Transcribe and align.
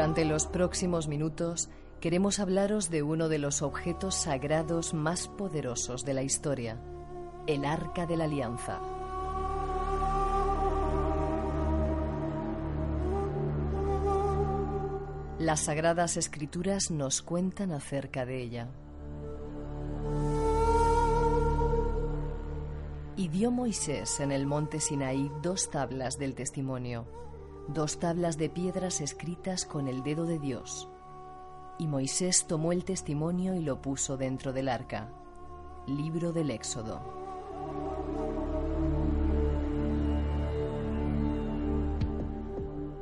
Durante 0.00 0.24
los 0.24 0.46
próximos 0.46 1.08
minutos 1.08 1.68
queremos 2.00 2.40
hablaros 2.40 2.88
de 2.88 3.02
uno 3.02 3.28
de 3.28 3.36
los 3.36 3.60
objetos 3.60 4.14
sagrados 4.14 4.94
más 4.94 5.28
poderosos 5.28 6.06
de 6.06 6.14
la 6.14 6.22
historia, 6.22 6.80
el 7.46 7.66
Arca 7.66 8.06
de 8.06 8.16
la 8.16 8.24
Alianza. 8.24 8.80
Las 15.38 15.60
sagradas 15.60 16.16
escrituras 16.16 16.90
nos 16.90 17.20
cuentan 17.20 17.70
acerca 17.70 18.24
de 18.24 18.42
ella. 18.42 18.68
Y 23.18 23.28
dio 23.28 23.50
Moisés 23.50 24.18
en 24.20 24.32
el 24.32 24.46
monte 24.46 24.80
Sinaí 24.80 25.30
dos 25.42 25.68
tablas 25.68 26.18
del 26.18 26.34
testimonio, 26.34 27.04
dos 27.72 27.98
tablas 27.98 28.36
de 28.36 28.48
piedras 28.48 29.00
escritas 29.00 29.64
con 29.64 29.86
el 29.86 30.02
dedo 30.02 30.26
de 30.26 30.38
Dios. 30.38 30.88
Y 31.78 31.86
Moisés 31.86 32.46
tomó 32.46 32.72
el 32.72 32.84
testimonio 32.84 33.54
y 33.54 33.60
lo 33.60 33.80
puso 33.80 34.16
dentro 34.16 34.52
del 34.52 34.68
arca. 34.68 35.08
Libro 35.86 36.32
del 36.32 36.50
Éxodo. 36.50 37.00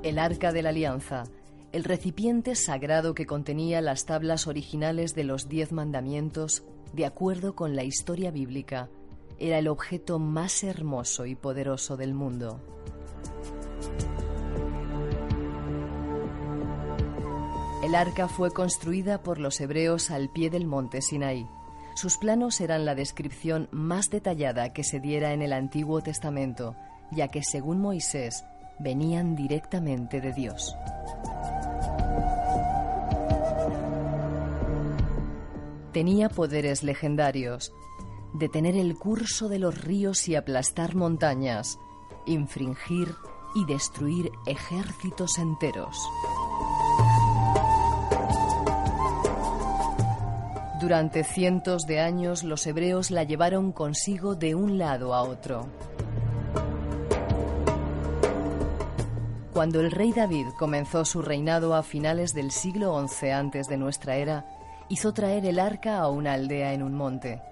El 0.02 0.18
arca 0.18 0.52
de 0.52 0.62
la 0.62 0.68
alianza, 0.68 1.24
el 1.72 1.84
recipiente 1.84 2.54
sagrado 2.54 3.14
que 3.14 3.26
contenía 3.26 3.80
las 3.80 4.04
tablas 4.06 4.46
originales 4.46 5.14
de 5.14 5.24
los 5.24 5.48
diez 5.48 5.72
mandamientos, 5.72 6.62
de 6.92 7.06
acuerdo 7.06 7.54
con 7.54 7.74
la 7.74 7.84
historia 7.84 8.30
bíblica, 8.30 8.90
era 9.38 9.58
el 9.58 9.68
objeto 9.68 10.18
más 10.18 10.62
hermoso 10.62 11.26
y 11.26 11.34
poderoso 11.34 11.96
del 11.96 12.14
mundo. 12.14 12.60
El 17.88 17.94
arca 17.94 18.28
fue 18.28 18.50
construida 18.50 19.22
por 19.22 19.38
los 19.38 19.62
hebreos 19.62 20.10
al 20.10 20.28
pie 20.28 20.50
del 20.50 20.66
monte 20.66 21.00
Sinaí. 21.00 21.48
Sus 21.94 22.18
planos 22.18 22.60
eran 22.60 22.84
la 22.84 22.94
descripción 22.94 23.66
más 23.72 24.10
detallada 24.10 24.74
que 24.74 24.84
se 24.84 25.00
diera 25.00 25.32
en 25.32 25.40
el 25.40 25.54
Antiguo 25.54 26.02
Testamento, 26.02 26.76
ya 27.12 27.28
que 27.28 27.42
según 27.42 27.80
Moisés 27.80 28.44
venían 28.78 29.34
directamente 29.34 30.20
de 30.20 30.34
Dios. 30.34 30.76
Tenía 35.94 36.28
poderes 36.28 36.82
legendarios, 36.82 37.72
detener 38.34 38.76
el 38.76 38.98
curso 38.98 39.48
de 39.48 39.60
los 39.60 39.82
ríos 39.82 40.28
y 40.28 40.34
aplastar 40.34 40.94
montañas, 40.94 41.78
infringir 42.26 43.14
y 43.54 43.64
destruir 43.64 44.30
ejércitos 44.44 45.38
enteros. 45.38 45.96
Durante 50.80 51.24
cientos 51.24 51.86
de 51.88 51.98
años 51.98 52.44
los 52.44 52.64
hebreos 52.64 53.10
la 53.10 53.24
llevaron 53.24 53.72
consigo 53.72 54.36
de 54.36 54.54
un 54.54 54.78
lado 54.78 55.12
a 55.12 55.22
otro. 55.22 55.66
Cuando 59.52 59.80
el 59.80 59.90
rey 59.90 60.12
David 60.12 60.46
comenzó 60.56 61.04
su 61.04 61.20
reinado 61.20 61.74
a 61.74 61.82
finales 61.82 62.32
del 62.32 62.52
siglo 62.52 62.96
XI 63.08 63.30
antes 63.30 63.66
de 63.66 63.76
nuestra 63.76 64.14
era, 64.14 64.46
hizo 64.88 65.12
traer 65.12 65.46
el 65.46 65.58
arca 65.58 65.98
a 65.98 66.08
una 66.10 66.34
aldea 66.34 66.72
en 66.72 66.84
un 66.84 66.94
monte. 66.94 67.42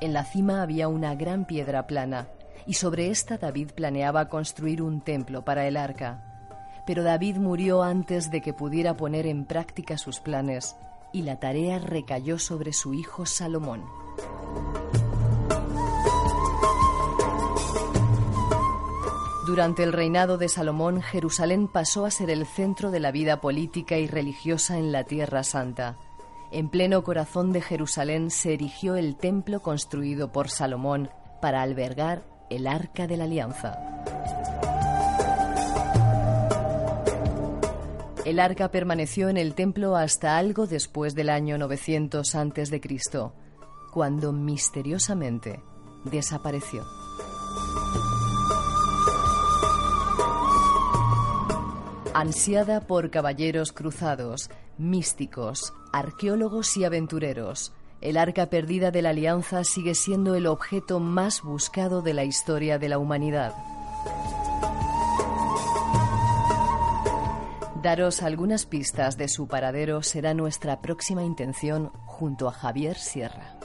En 0.00 0.12
la 0.12 0.24
cima 0.24 0.60
había 0.60 0.88
una 0.88 1.14
gran 1.14 1.44
piedra 1.44 1.86
plana, 1.86 2.26
y 2.66 2.74
sobre 2.74 3.10
esta 3.10 3.38
David 3.38 3.70
planeaba 3.76 4.28
construir 4.28 4.82
un 4.82 5.00
templo 5.00 5.44
para 5.44 5.68
el 5.68 5.76
arca. 5.76 6.24
Pero 6.86 7.04
David 7.04 7.36
murió 7.36 7.84
antes 7.84 8.32
de 8.32 8.40
que 8.40 8.52
pudiera 8.52 8.96
poner 8.96 9.26
en 9.28 9.44
práctica 9.44 9.96
sus 9.96 10.18
planes, 10.18 10.74
y 11.14 11.22
la 11.22 11.38
tarea 11.38 11.78
recayó 11.78 12.38
sobre 12.38 12.74
su 12.74 12.92
hijo 12.92 13.24
Salomón. 13.24 13.84
Durante 19.46 19.84
el 19.84 19.92
reinado 19.92 20.38
de 20.38 20.48
Salomón, 20.48 21.00
Jerusalén 21.02 21.68
pasó 21.68 22.04
a 22.04 22.10
ser 22.10 22.30
el 22.30 22.46
centro 22.46 22.90
de 22.90 22.98
la 22.98 23.12
vida 23.12 23.40
política 23.40 23.96
y 23.96 24.08
religiosa 24.08 24.78
en 24.78 24.90
la 24.90 25.04
Tierra 25.04 25.44
Santa. 25.44 25.96
En 26.50 26.68
pleno 26.68 27.04
corazón 27.04 27.52
de 27.52 27.60
Jerusalén 27.60 28.30
se 28.30 28.54
erigió 28.54 28.96
el 28.96 29.16
templo 29.16 29.60
construido 29.60 30.32
por 30.32 30.50
Salomón 30.50 31.10
para 31.40 31.62
albergar 31.62 32.24
el 32.50 32.66
Arca 32.66 33.06
de 33.06 33.16
la 33.16 33.24
Alianza. 33.24 33.78
El 38.24 38.40
arca 38.40 38.70
permaneció 38.70 39.28
en 39.28 39.36
el 39.36 39.54
templo 39.54 39.96
hasta 39.96 40.38
algo 40.38 40.66
después 40.66 41.14
del 41.14 41.28
año 41.28 41.58
900 41.58 42.34
a.C., 42.34 42.80
cuando 43.92 44.32
misteriosamente 44.32 45.60
desapareció. 46.04 46.84
Ansiada 52.14 52.80
por 52.86 53.10
caballeros 53.10 53.72
cruzados, 53.72 54.48
místicos, 54.78 55.74
arqueólogos 55.92 56.76
y 56.78 56.84
aventureros, 56.84 57.72
el 58.00 58.16
arca 58.16 58.46
perdida 58.46 58.90
de 58.90 59.02
la 59.02 59.10
Alianza 59.10 59.64
sigue 59.64 59.94
siendo 59.94 60.34
el 60.34 60.46
objeto 60.46 60.98
más 60.98 61.42
buscado 61.42 62.00
de 62.00 62.14
la 62.14 62.24
historia 62.24 62.78
de 62.78 62.88
la 62.88 62.98
humanidad. 62.98 63.52
Daros 67.84 68.22
algunas 68.22 68.64
pistas 68.64 69.18
de 69.18 69.28
su 69.28 69.46
paradero 69.46 70.02
será 70.02 70.32
nuestra 70.32 70.80
próxima 70.80 71.22
intención 71.22 71.92
junto 72.06 72.48
a 72.48 72.52
Javier 72.52 72.96
Sierra. 72.96 73.58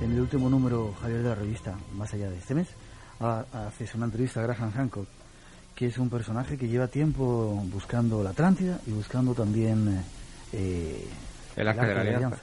En 0.00 0.10
el 0.10 0.20
último 0.20 0.50
número, 0.50 0.92
Javier, 1.00 1.22
de 1.22 1.28
la 1.28 1.34
revista, 1.36 1.78
más 1.92 2.12
allá 2.12 2.28
de 2.28 2.38
este 2.38 2.56
mes, 2.56 2.66
haces 3.20 3.94
una 3.94 4.06
entrevista 4.06 4.40
a 4.40 4.44
Graham 4.44 4.72
Hancock, 4.72 5.06
que 5.74 5.86
es 5.86 5.98
un 5.98 6.08
personaje 6.10 6.56
que 6.56 6.68
lleva 6.68 6.88
tiempo 6.88 7.62
buscando 7.72 8.22
la 8.22 8.30
Atlántida 8.30 8.78
y 8.86 8.92
buscando 8.92 9.34
también 9.34 10.02
eh, 10.52 11.06
el 11.56 11.68
Arca 11.68 11.86
de 11.86 11.94
la 11.94 12.00
Alianza. 12.00 12.42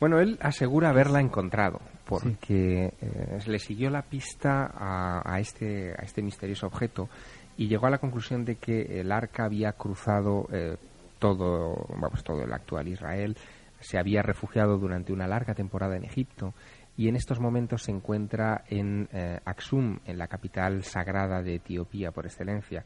Bueno, 0.00 0.20
él 0.20 0.38
asegura 0.40 0.90
haberla 0.90 1.20
encontrado 1.20 1.80
porque 2.04 2.94
eh, 3.00 3.38
le 3.46 3.58
siguió 3.58 3.90
la 3.90 4.02
pista 4.02 4.72
a, 4.74 5.38
este, 5.40 5.92
a 5.92 6.04
este 6.04 6.22
misterioso 6.22 6.66
objeto 6.66 7.08
y 7.56 7.66
llegó 7.66 7.86
a 7.86 7.90
la 7.90 7.98
conclusión 7.98 8.44
de 8.44 8.56
que 8.56 9.00
el 9.00 9.10
arca 9.10 9.44
había 9.44 9.72
cruzado 9.72 10.48
eh, 10.52 10.76
todo, 11.18 11.86
vamos, 12.00 12.22
todo 12.22 12.44
el 12.44 12.52
actual 12.52 12.88
Israel, 12.88 13.36
se 13.80 13.98
había 13.98 14.22
refugiado 14.22 14.78
durante 14.78 15.12
una 15.12 15.26
larga 15.26 15.54
temporada 15.54 15.96
en 15.96 16.04
Egipto 16.04 16.54
y 16.98 17.08
en 17.08 17.14
estos 17.14 17.38
momentos 17.38 17.84
se 17.84 17.92
encuentra 17.92 18.64
en 18.68 19.08
eh, 19.12 19.38
Aksum, 19.44 20.00
en 20.04 20.18
la 20.18 20.26
capital 20.26 20.82
sagrada 20.82 21.42
de 21.42 21.54
Etiopía 21.54 22.10
por 22.10 22.26
excelencia. 22.26 22.84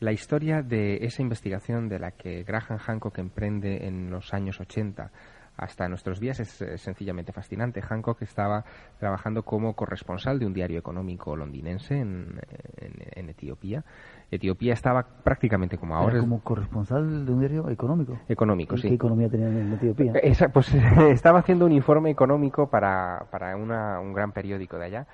La 0.00 0.12
historia 0.12 0.60
de 0.60 0.98
esa 1.00 1.22
investigación 1.22 1.88
de 1.88 1.98
la 1.98 2.10
que 2.10 2.44
Graham 2.44 2.76
Hancock 2.76 3.18
emprende 3.18 3.86
en 3.86 4.10
los 4.10 4.34
años 4.34 4.60
80 4.60 5.10
hasta 5.56 5.88
nuestros 5.88 6.20
días 6.20 6.40
es 6.40 6.64
sencillamente 6.80 7.32
fascinante. 7.32 7.80
Hancock 7.80 8.22
estaba 8.22 8.64
trabajando 8.98 9.42
como 9.42 9.74
corresponsal 9.74 10.38
de 10.38 10.46
un 10.46 10.54
diario 10.54 10.78
económico 10.78 11.36
londinense 11.36 11.98
en, 12.00 12.40
en, 12.78 13.28
Etiopía. 13.28 13.84
Etiopía 14.30 14.72
estaba 14.72 15.02
prácticamente 15.02 15.78
como 15.78 15.96
ahora. 15.96 16.20
como 16.20 16.40
corresponsal 16.40 17.24
de 17.24 17.32
un 17.32 17.40
diario 17.40 17.68
económico. 17.68 18.18
Económico, 18.28 18.76
sí. 18.76 18.88
¿Qué 18.88 18.94
economía 18.94 19.28
tenía 19.28 19.48
en 19.48 19.72
Etiopía? 19.72 20.12
pues 20.52 20.74
estaba 21.10 21.40
haciendo 21.40 21.66
un 21.66 21.72
informe 21.72 22.10
económico 22.10 22.68
para, 22.68 23.26
para 23.30 23.56
un 23.56 24.12
gran 24.12 24.32
periódico 24.32 24.78
de 24.78 24.84
allá 24.86 25.06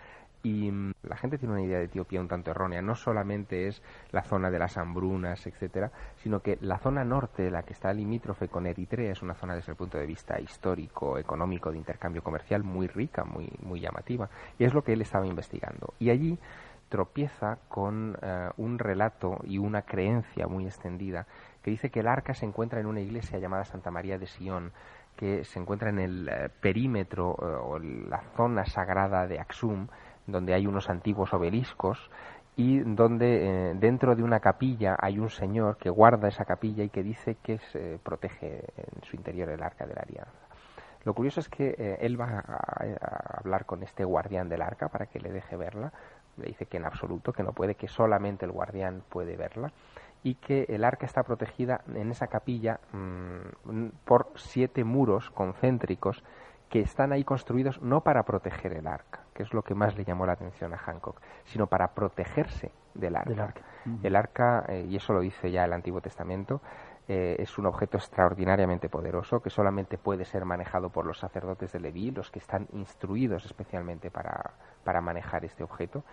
y 0.43 0.71
mm, 0.71 0.93
la 1.03 1.17
gente 1.17 1.39
tiene 1.39 1.55
una 1.55 1.63
idea 1.63 1.79
de 1.79 1.85
Etiopía 1.85 2.21
un 2.21 2.29
tanto 2.29 2.51
errónea. 2.51 2.83
No 2.83 2.95
solamente 2.95 3.67
es 3.67 3.83
la 4.11 4.23
zona 4.23 4.51
de 4.51 4.59
las 4.59 4.77
hambrunas, 4.79 5.47
etcétera, 5.47 5.91
sino 6.17 6.41
que 6.41 6.59
la 6.61 6.79
zona 6.79 7.05
norte, 7.05 7.51
la 7.51 7.63
que 7.63 7.73
está 7.73 7.93
limítrofe 7.93 8.49
con 8.49 8.67
Eritrea, 8.67 9.13
es 9.13 9.23
una 9.23 9.35
zona 9.35 9.55
desde 9.55 9.73
el 9.73 9.77
punto 9.77 9.99
de 9.99 10.07
vista 10.07 10.41
histórico, 10.41 11.19
económico, 11.19 11.71
de 11.71 11.79
intercambio 11.79 12.23
comercial 12.23 12.65
muy 12.65 12.87
rica, 12.87 13.25
muy, 13.25 13.51
muy 13.63 13.81
llamativa. 13.81 14.29
Y 14.59 14.65
es 14.65 14.75
lo 14.75 14.83
que 14.83 14.93
él 14.93 15.03
estaba 15.03 15.27
investigando. 15.27 15.95
Y 15.99 16.11
allí 16.11 16.39
tropieza 16.89 17.59
con 17.69 18.17
eh, 18.21 18.51
un 18.57 18.79
relato 18.79 19.39
y 19.45 19.59
una 19.59 19.83
creencia 19.83 20.47
muy 20.49 20.67
extendida 20.67 21.27
que 21.63 21.71
dice 21.71 21.91
que 21.91 22.01
el 22.01 22.09
arca 22.09 22.35
se 22.35 22.47
encuentra 22.47 22.81
en 22.81 22.87
una 22.87 23.01
iglesia 23.01 23.39
llamada 23.39 23.65
Santa 23.65 23.91
María 23.91 24.19
de 24.19 24.27
Sion, 24.27 24.73
que 25.17 25.45
se 25.45 25.59
encuentra 25.59 25.91
en 25.91 25.99
el 25.99 26.29
eh, 26.29 26.49
perímetro 26.61 27.37
eh, 27.41 27.45
o 27.45 27.79
la 27.79 28.23
zona 28.37 28.65
sagrada 28.65 29.27
de 29.27 29.39
Aksum, 29.39 29.87
donde 30.27 30.55
hay 30.55 30.67
unos 30.67 30.89
antiguos 30.91 31.33
obeliscos 31.33 32.11
y 32.57 32.81
donde 32.81 33.71
eh, 33.71 33.75
dentro 33.75 34.15
de 34.15 34.23
una 34.23 34.41
capilla 34.41 34.97
hay 35.01 35.19
un 35.19 35.31
señor 35.31 35.77
que 35.77 35.91
guarda 35.91 36.29
esa 36.29 36.45
capilla 36.45 36.85
y 36.85 36.91
que 36.91 37.03
dice 37.03 37.37
que 37.43 37.59
se 37.73 37.99
protege 38.03 38.65
en 38.77 39.03
su 39.03 39.17
interior 39.17 39.49
el 39.49 39.63
arca 39.63 39.87
de 39.87 39.95
la 39.95 40.03
alianza. 40.03 40.51
Lo 41.05 41.15
curioso 41.15 41.41
es 41.41 41.49
que 41.49 41.75
eh, 41.79 41.99
él 42.01 42.21
va 42.21 42.45
a, 42.47 43.39
hablar 43.39 43.65
con 43.65 43.83
este 43.83 44.05
guardián 44.05 44.49
del 44.49 44.63
arca 44.63 44.89
para 44.89 45.07
que 45.07 45.19
le 45.19 45.31
deje 45.31 45.57
verla. 45.57 45.93
Le 46.37 46.49
dice 46.49 46.67
que 46.67 46.77
en 46.77 46.85
absoluto, 46.85 47.33
que 47.33 47.43
no 47.43 47.53
puede, 47.53 47.75
que 47.75 47.89
solamente 47.89 48.45
el 48.45 48.53
guardián 48.53 49.03
puede 49.09 49.37
verla 49.37 49.73
y 50.23 50.35
que 50.35 50.67
el 50.69 50.85
arca 50.85 51.07
está 51.07 51.23
protegida 51.23 51.81
en 51.95 52.11
esa 52.11 52.27
capilla 52.27 52.81
mm, 52.93 53.89
por 54.05 54.33
siete 54.37 54.85
muros 54.85 55.31
concéntricos 55.31 56.23
que 56.69 56.81
están 56.81 57.13
ahí 57.13 57.25
construidos 57.25 57.81
no 57.81 58.03
para 58.03 58.23
proteger 58.25 58.75
el 58.75 58.87
arca, 58.87 59.25
que 59.41 59.45
es 59.45 59.55
lo 59.55 59.63
que 59.63 59.75
más 59.75 59.97
le 59.97 60.05
llamó 60.05 60.27
la 60.27 60.33
atención 60.35 60.75
a 60.75 60.77
Hancock, 60.77 61.19
sino 61.45 61.67
para 61.67 61.95
protegerse 61.95 62.73
del 62.93 63.17
arca. 63.17 63.55
El 64.03 64.15
arca, 64.15 64.67
eh, 64.69 64.85
y 64.87 64.97
eso 64.97 65.15
lo 65.15 65.21
dice 65.21 65.51
ya 65.51 65.65
el 65.65 65.73
Antiguo 65.73 66.03
Testamento, 66.03 66.61
eh, 67.09 67.37
es 67.39 67.57
un 67.57 67.65
objeto 67.65 67.97
extraordinariamente 67.97 68.91
poderoso 68.91 69.41
que 69.41 69.49
solamente 69.49 69.97
puede 69.97 70.27
ser 70.27 70.45
manejado 70.45 70.91
por 70.91 71.07
los 71.07 71.19
sacerdotes 71.19 71.73
de 71.73 71.81
Leví, 71.81 72.11
los 72.11 72.31
que 72.31 72.39
están 72.39 72.69
instruidos 72.75 73.47
especialmente 73.47 74.11
para, 74.11 74.51
para 74.85 75.01
manejar 75.01 75.47
este 75.47 75.65
objeto. 75.65 76.05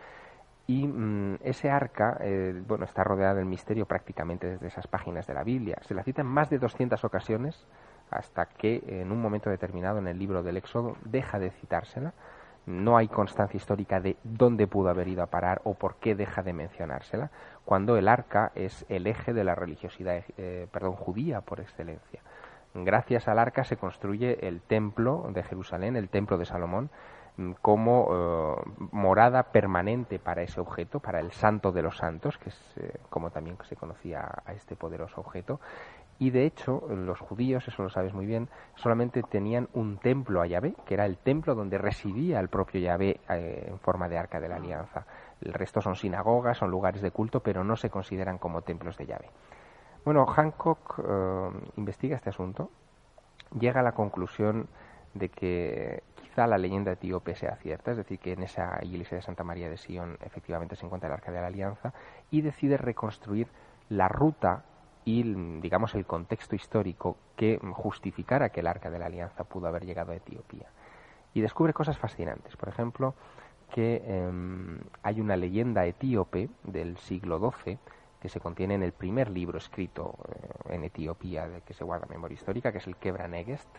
Y 0.65 0.87
mm, 0.87 1.39
ese 1.43 1.69
arca, 1.69 2.17
eh, 2.21 2.63
bueno, 2.65 2.85
está 2.85 3.03
rodeada 3.03 3.33
del 3.33 3.45
misterio 3.45 3.85
prácticamente 3.85 4.51
desde 4.51 4.67
esas 4.67 4.87
páginas 4.87 5.27
de 5.27 5.33
la 5.33 5.43
Biblia. 5.43 5.77
Se 5.81 5.93
la 5.93 6.03
cita 6.03 6.21
en 6.21 6.27
más 6.27 6.49
de 6.49 6.59
200 6.59 7.03
ocasiones 7.03 7.67
hasta 8.09 8.45
que 8.45 8.81
en 8.87 9.11
un 9.11 9.21
momento 9.21 9.49
determinado 9.49 9.99
en 9.99 10.07
el 10.07 10.17
libro 10.17 10.43
del 10.43 10.55
Éxodo 10.55 10.95
deja 11.03 11.39
de 11.39 11.51
citársela. 11.51 12.13
No 12.67 12.97
hay 12.97 13.07
constancia 13.07 13.57
histórica 13.57 14.01
de 14.01 14.17
dónde 14.23 14.67
pudo 14.67 14.89
haber 14.89 15.07
ido 15.07 15.23
a 15.23 15.27
parar 15.27 15.61
o 15.63 15.73
por 15.73 15.95
qué 15.95 16.15
deja 16.15 16.43
de 16.43 16.51
mencionársela, 16.51 17.31
cuando 17.63 17.95
el 17.95 18.09
arca 18.09 18.51
es 18.55 18.85
el 18.89 19.07
eje 19.07 19.31
de 19.31 19.45
la 19.45 19.55
religiosidad 19.55 20.21
eh, 20.37 20.67
perdón, 20.69 20.93
judía 20.93 21.39
por 21.39 21.61
excelencia. 21.61 22.21
Gracias 22.73 23.29
al 23.29 23.39
arca 23.39 23.63
se 23.63 23.77
construye 23.77 24.45
el 24.45 24.59
templo 24.59 25.29
de 25.33 25.43
Jerusalén, 25.43 25.95
el 25.95 26.09
templo 26.09 26.37
de 26.37 26.45
Salomón, 26.45 26.89
mm, 27.37 27.53
como 27.61 28.09
eh, 28.11 28.69
morada 28.91 29.43
permanente 29.43 30.19
para 30.19 30.41
ese 30.41 30.59
objeto, 30.59 30.99
para 30.99 31.21
el 31.21 31.31
santo 31.31 31.71
de 31.71 31.81
los 31.81 31.95
santos, 31.95 32.37
que 32.37 32.49
es 32.49 32.77
eh, 32.77 32.99
como 33.09 33.31
también 33.31 33.57
se 33.63 33.77
conocía 33.77 34.29
a 34.45 34.51
este 34.51 34.75
poderoso 34.75 35.21
objeto, 35.21 35.61
y 36.19 36.31
de 36.31 36.45
hecho, 36.45 36.81
los 36.89 37.19
judíos, 37.19 37.67
eso 37.67 37.83
lo 37.83 37.89
sabes 37.89 38.13
muy 38.13 38.25
bien, 38.25 38.49
solamente 38.75 39.21
tenían 39.21 39.69
un 39.73 39.97
templo 39.99 40.41
a 40.41 40.47
Yahvé, 40.47 40.73
que 40.85 40.95
era 40.95 41.05
el 41.05 41.17
templo 41.17 41.53
donde 41.53 41.77
residía 41.77 42.39
el 42.39 42.49
propio 42.49 42.81
Yahvé 42.81 43.19
eh, 43.29 43.67
en 43.67 43.79
forma 43.79 44.09
de 44.09 44.17
arca 44.17 44.39
de 44.39 44.49
la 44.49 44.55
alianza. 44.55 45.05
El 45.41 45.53
resto 45.53 45.79
son 45.79 45.95
sinagogas, 45.95 46.57
son 46.57 46.71
lugares 46.71 47.01
de 47.01 47.11
culto, 47.11 47.41
pero 47.41 47.63
no 47.63 47.75
se 47.75 47.91
consideran 47.91 48.39
como 48.39 48.63
templos 48.63 48.97
de 48.97 49.05
Yahvé. 49.05 49.29
Bueno, 50.03 50.25
Hancock 50.25 50.99
eh, 50.99 51.49
investiga 51.75 52.15
este 52.15 52.29
asunto, 52.29 52.71
llega 53.59 53.81
a 53.81 53.83
la 53.83 53.91
conclusión 53.91 54.67
de 55.13 55.29
que 55.29 56.01
quizá 56.15 56.47
la 56.47 56.57
leyenda 56.57 56.93
etíope 56.93 57.35
sea 57.35 57.57
cierta, 57.57 57.91
es 57.91 57.97
decir, 57.97 58.17
que 58.17 58.33
en 58.33 58.41
esa 58.41 58.79
iglesia 58.81 59.17
de 59.17 59.21
Santa 59.21 59.43
María 59.43 59.69
de 59.69 59.77
Sion 59.77 60.17
efectivamente 60.21 60.75
se 60.75 60.85
encuentra 60.85 61.09
el 61.09 61.13
arca 61.13 61.31
de 61.31 61.41
la 61.41 61.47
alianza, 61.47 61.93
y 62.31 62.41
decide 62.41 62.77
reconstruir 62.77 63.47
la 63.89 64.07
ruta 64.07 64.63
y, 65.07 65.23
digamos, 65.61 65.95
el 65.95 66.05
contexto 66.05 66.53
histórico 66.53 67.15
que 67.37 67.59
justificara 67.71 68.49
que 68.49 68.59
el 68.59 68.67
Arca 68.67 68.89
de 68.89 68.99
la 68.99 69.05
Alianza 69.05 69.45
pudo 69.45 69.69
haber 69.69 69.85
llegado 69.85 70.11
a 70.11 70.15
Etiopía. 70.17 70.67
Y 71.33 71.39
descubre 71.39 71.71
cosas 71.71 71.97
fascinantes. 71.97 72.57
Por 72.57 72.67
ejemplo, 72.67 73.15
que 73.73 74.03
em, 74.05 74.81
hay 75.03 75.21
una 75.21 75.37
leyenda 75.37 75.85
etíope 75.85 76.49
del 76.65 76.97
siglo 76.97 77.39
XII 77.39 77.79
que 78.19 78.27
se 78.27 78.41
contiene 78.41 78.75
en 78.75 78.83
el 78.83 78.91
primer 78.91 79.29
libro 79.29 79.57
escrito 79.57 80.17
eh, 80.27 80.73
en 80.75 80.83
Etiopía 80.83 81.47
de 81.47 81.61
que 81.61 81.73
se 81.73 81.85
guarda 81.85 82.05
memoria 82.07 82.35
histórica, 82.35 82.73
que 82.73 82.79
es 82.79 82.87
el 82.87 82.97
Quebranegest. 82.97 83.69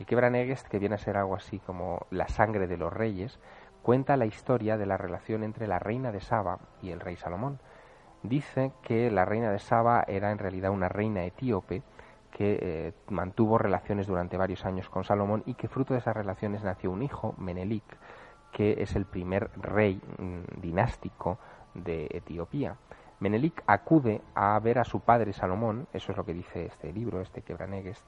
El 0.00 0.06
Quebranegest, 0.06 0.66
que 0.66 0.80
viene 0.80 0.96
a 0.96 0.98
ser 0.98 1.16
algo 1.16 1.36
así 1.36 1.60
como 1.60 2.04
la 2.10 2.26
sangre 2.26 2.66
de 2.66 2.78
los 2.78 2.92
reyes, 2.92 3.38
cuenta 3.82 4.16
la 4.16 4.26
historia 4.26 4.76
de 4.76 4.86
la 4.86 4.96
relación 4.96 5.44
entre 5.44 5.68
la 5.68 5.78
reina 5.78 6.10
de 6.10 6.20
Saba 6.20 6.58
y 6.82 6.90
el 6.90 6.98
rey 6.98 7.14
Salomón 7.14 7.60
dice 8.24 8.72
que 8.82 9.10
la 9.10 9.24
reina 9.24 9.52
de 9.52 9.58
Saba 9.58 10.04
era 10.08 10.32
en 10.32 10.38
realidad 10.38 10.72
una 10.72 10.88
reina 10.88 11.24
etíope 11.24 11.82
que 12.32 12.58
eh, 12.60 12.92
mantuvo 13.10 13.58
relaciones 13.58 14.08
durante 14.08 14.36
varios 14.36 14.64
años 14.64 14.88
con 14.88 15.04
Salomón 15.04 15.44
y 15.46 15.54
que 15.54 15.68
fruto 15.68 15.94
de 15.94 16.00
esas 16.00 16.16
relaciones 16.16 16.64
nació 16.64 16.90
un 16.90 17.02
hijo, 17.02 17.34
Menelik, 17.38 17.84
que 18.50 18.82
es 18.82 18.96
el 18.96 19.04
primer 19.04 19.50
rey 19.56 20.00
mm, 20.18 20.60
dinástico 20.60 21.38
de 21.74 22.08
Etiopía. 22.10 22.76
Menelik 23.20 23.62
acude 23.66 24.20
a 24.34 24.58
ver 24.58 24.80
a 24.80 24.84
su 24.84 25.00
padre 25.00 25.32
Salomón, 25.32 25.86
eso 25.92 26.10
es 26.10 26.18
lo 26.18 26.24
que 26.24 26.34
dice 26.34 26.66
este 26.66 26.92
libro, 26.92 27.20
este 27.20 27.42
Quebranegest, 27.42 28.04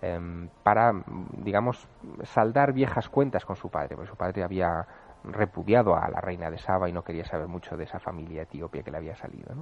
em, 0.00 0.48
para, 0.62 0.92
digamos, 1.38 1.88
saldar 2.22 2.72
viejas 2.72 3.08
cuentas 3.08 3.44
con 3.44 3.56
su 3.56 3.70
padre, 3.70 3.96
porque 3.96 4.10
su 4.10 4.16
padre 4.16 4.44
había 4.44 4.86
repudiado 5.24 5.96
a 5.96 6.08
la 6.08 6.20
reina 6.20 6.50
de 6.50 6.58
Saba 6.58 6.88
y 6.88 6.92
no 6.92 7.02
quería 7.02 7.24
saber 7.24 7.48
mucho 7.48 7.76
de 7.76 7.84
esa 7.84 7.98
familia 7.98 8.42
etíope 8.42 8.82
que 8.82 8.90
le 8.90 8.98
había 8.98 9.16
salido. 9.16 9.54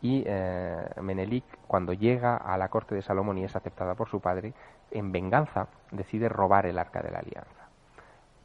Y 0.00 0.24
eh, 0.26 0.88
Menelik, 1.00 1.44
cuando 1.66 1.92
llega 1.92 2.36
a 2.36 2.56
la 2.58 2.68
corte 2.68 2.94
de 2.94 3.02
Salomón 3.02 3.38
y 3.38 3.44
es 3.44 3.56
aceptada 3.56 3.94
por 3.94 4.08
su 4.08 4.20
padre, 4.20 4.52
en 4.90 5.12
venganza 5.12 5.68
decide 5.90 6.28
robar 6.28 6.66
el 6.66 6.78
arca 6.78 7.02
de 7.02 7.10
la 7.10 7.18
alianza. 7.18 7.68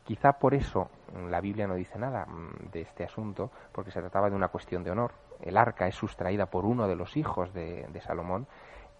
Quizá 0.03 0.33
por 0.33 0.53
eso 0.53 0.89
la 1.29 1.41
Biblia 1.41 1.67
no 1.67 1.75
dice 1.75 1.99
nada 1.99 2.25
mm, 2.25 2.71
de 2.71 2.81
este 2.81 3.03
asunto, 3.03 3.51
porque 3.71 3.91
se 3.91 3.99
trataba 3.99 4.29
de 4.29 4.35
una 4.35 4.47
cuestión 4.47 4.83
de 4.83 4.91
honor. 4.91 5.13
El 5.41 5.57
arca 5.57 5.87
es 5.87 5.95
sustraída 5.95 6.47
por 6.47 6.65
uno 6.65 6.87
de 6.87 6.95
los 6.95 7.17
hijos 7.17 7.53
de 7.53 8.01
Salomón 8.05 8.47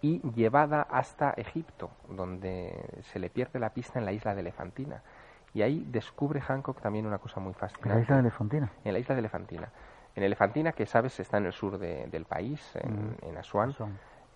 y 0.02 0.20
llevada 0.32 0.82
hasta 0.82 1.30
Egipto, 1.30 1.90
donde 2.08 3.02
se 3.12 3.20
le 3.20 3.30
pierde 3.30 3.60
la 3.60 3.70
pista 3.70 3.98
en 3.98 4.04
la 4.04 4.12
isla 4.12 4.34
de 4.34 4.40
Elefantina. 4.40 5.02
Y 5.54 5.62
ahí 5.62 5.84
descubre 5.88 6.40
Hancock 6.40 6.80
también 6.80 7.06
una 7.06 7.18
cosa 7.18 7.40
muy 7.40 7.52
fascinante. 7.52 7.90
¿En 7.90 7.94
la 7.96 8.02
isla 8.02 8.16
de 8.16 8.20
Elefantina? 8.20 8.72
En 8.84 8.92
la 8.92 8.98
isla 8.98 9.14
de 9.14 9.18
Elefantina. 9.20 9.68
En 10.14 10.22
Elefantina, 10.22 10.72
que 10.72 10.86
sabes 10.86 11.18
está 11.20 11.38
en 11.38 11.46
el 11.46 11.52
sur 11.52 11.78
del 11.78 12.24
país, 12.24 12.74
en, 12.76 13.34
mm. 13.34 13.38
Asuán, 13.38 13.74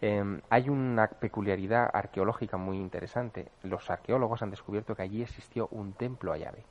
em, 0.00 0.40
hay 0.48 0.68
una 0.68 1.06
peculiaridad 1.06 1.90
arqueológica 1.92 2.56
muy 2.56 2.78
interesante. 2.78 3.50
Los 3.62 3.90
arqueólogos 3.90 4.42
han 4.42 4.50
descubierto 4.50 4.94
que 4.94 5.02
allí 5.02 5.22
existió 5.22 5.68
un 5.70 5.92
templo 5.92 6.32
a 6.32 6.38
llave. 6.38 6.64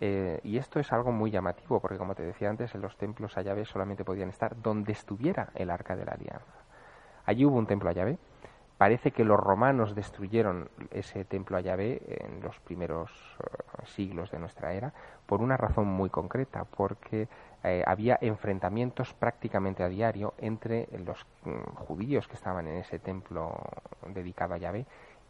Eh, 0.00 0.40
y 0.42 0.58
esto 0.58 0.80
es 0.80 0.92
algo 0.92 1.12
muy 1.12 1.30
llamativo, 1.30 1.78
porque 1.78 1.96
como 1.96 2.16
te 2.16 2.24
decía 2.24 2.50
antes, 2.50 2.74
los 2.74 2.96
templos 2.96 3.38
a 3.38 3.42
llave 3.42 3.64
solamente 3.64 4.04
podían 4.04 4.30
estar 4.30 4.60
donde 4.60 4.90
estuviera 4.90 5.50
el 5.54 5.70
arca 5.70 5.94
de 5.94 6.04
la 6.04 6.12
alianza. 6.12 6.58
Allí 7.24 7.44
hubo 7.44 7.56
un 7.56 7.68
templo 7.68 7.88
a 7.88 7.92
llave, 7.92 8.18
Parece 8.82 9.12
que 9.12 9.22
los 9.22 9.38
romanos 9.38 9.94
destruyeron 9.94 10.68
ese 10.90 11.24
templo 11.24 11.56
a 11.56 11.60
Yahvé 11.60 12.02
en 12.26 12.42
los 12.42 12.58
primeros 12.58 13.12
eh, 13.38 13.86
siglos 13.86 14.32
de 14.32 14.40
nuestra 14.40 14.72
era 14.72 14.92
por 15.24 15.40
una 15.40 15.56
razón 15.56 15.86
muy 15.86 16.10
concreta, 16.10 16.64
porque 16.64 17.28
eh, 17.62 17.84
había 17.86 18.18
enfrentamientos 18.20 19.14
prácticamente 19.14 19.84
a 19.84 19.88
diario 19.88 20.34
entre 20.36 20.88
los 21.06 21.24
mm, 21.44 21.76
judíos 21.76 22.26
que 22.26 22.34
estaban 22.34 22.66
en 22.66 22.78
ese 22.78 22.98
templo 22.98 23.56
dedicado 24.08 24.54
a 24.54 24.58
Yahvé 24.58 24.84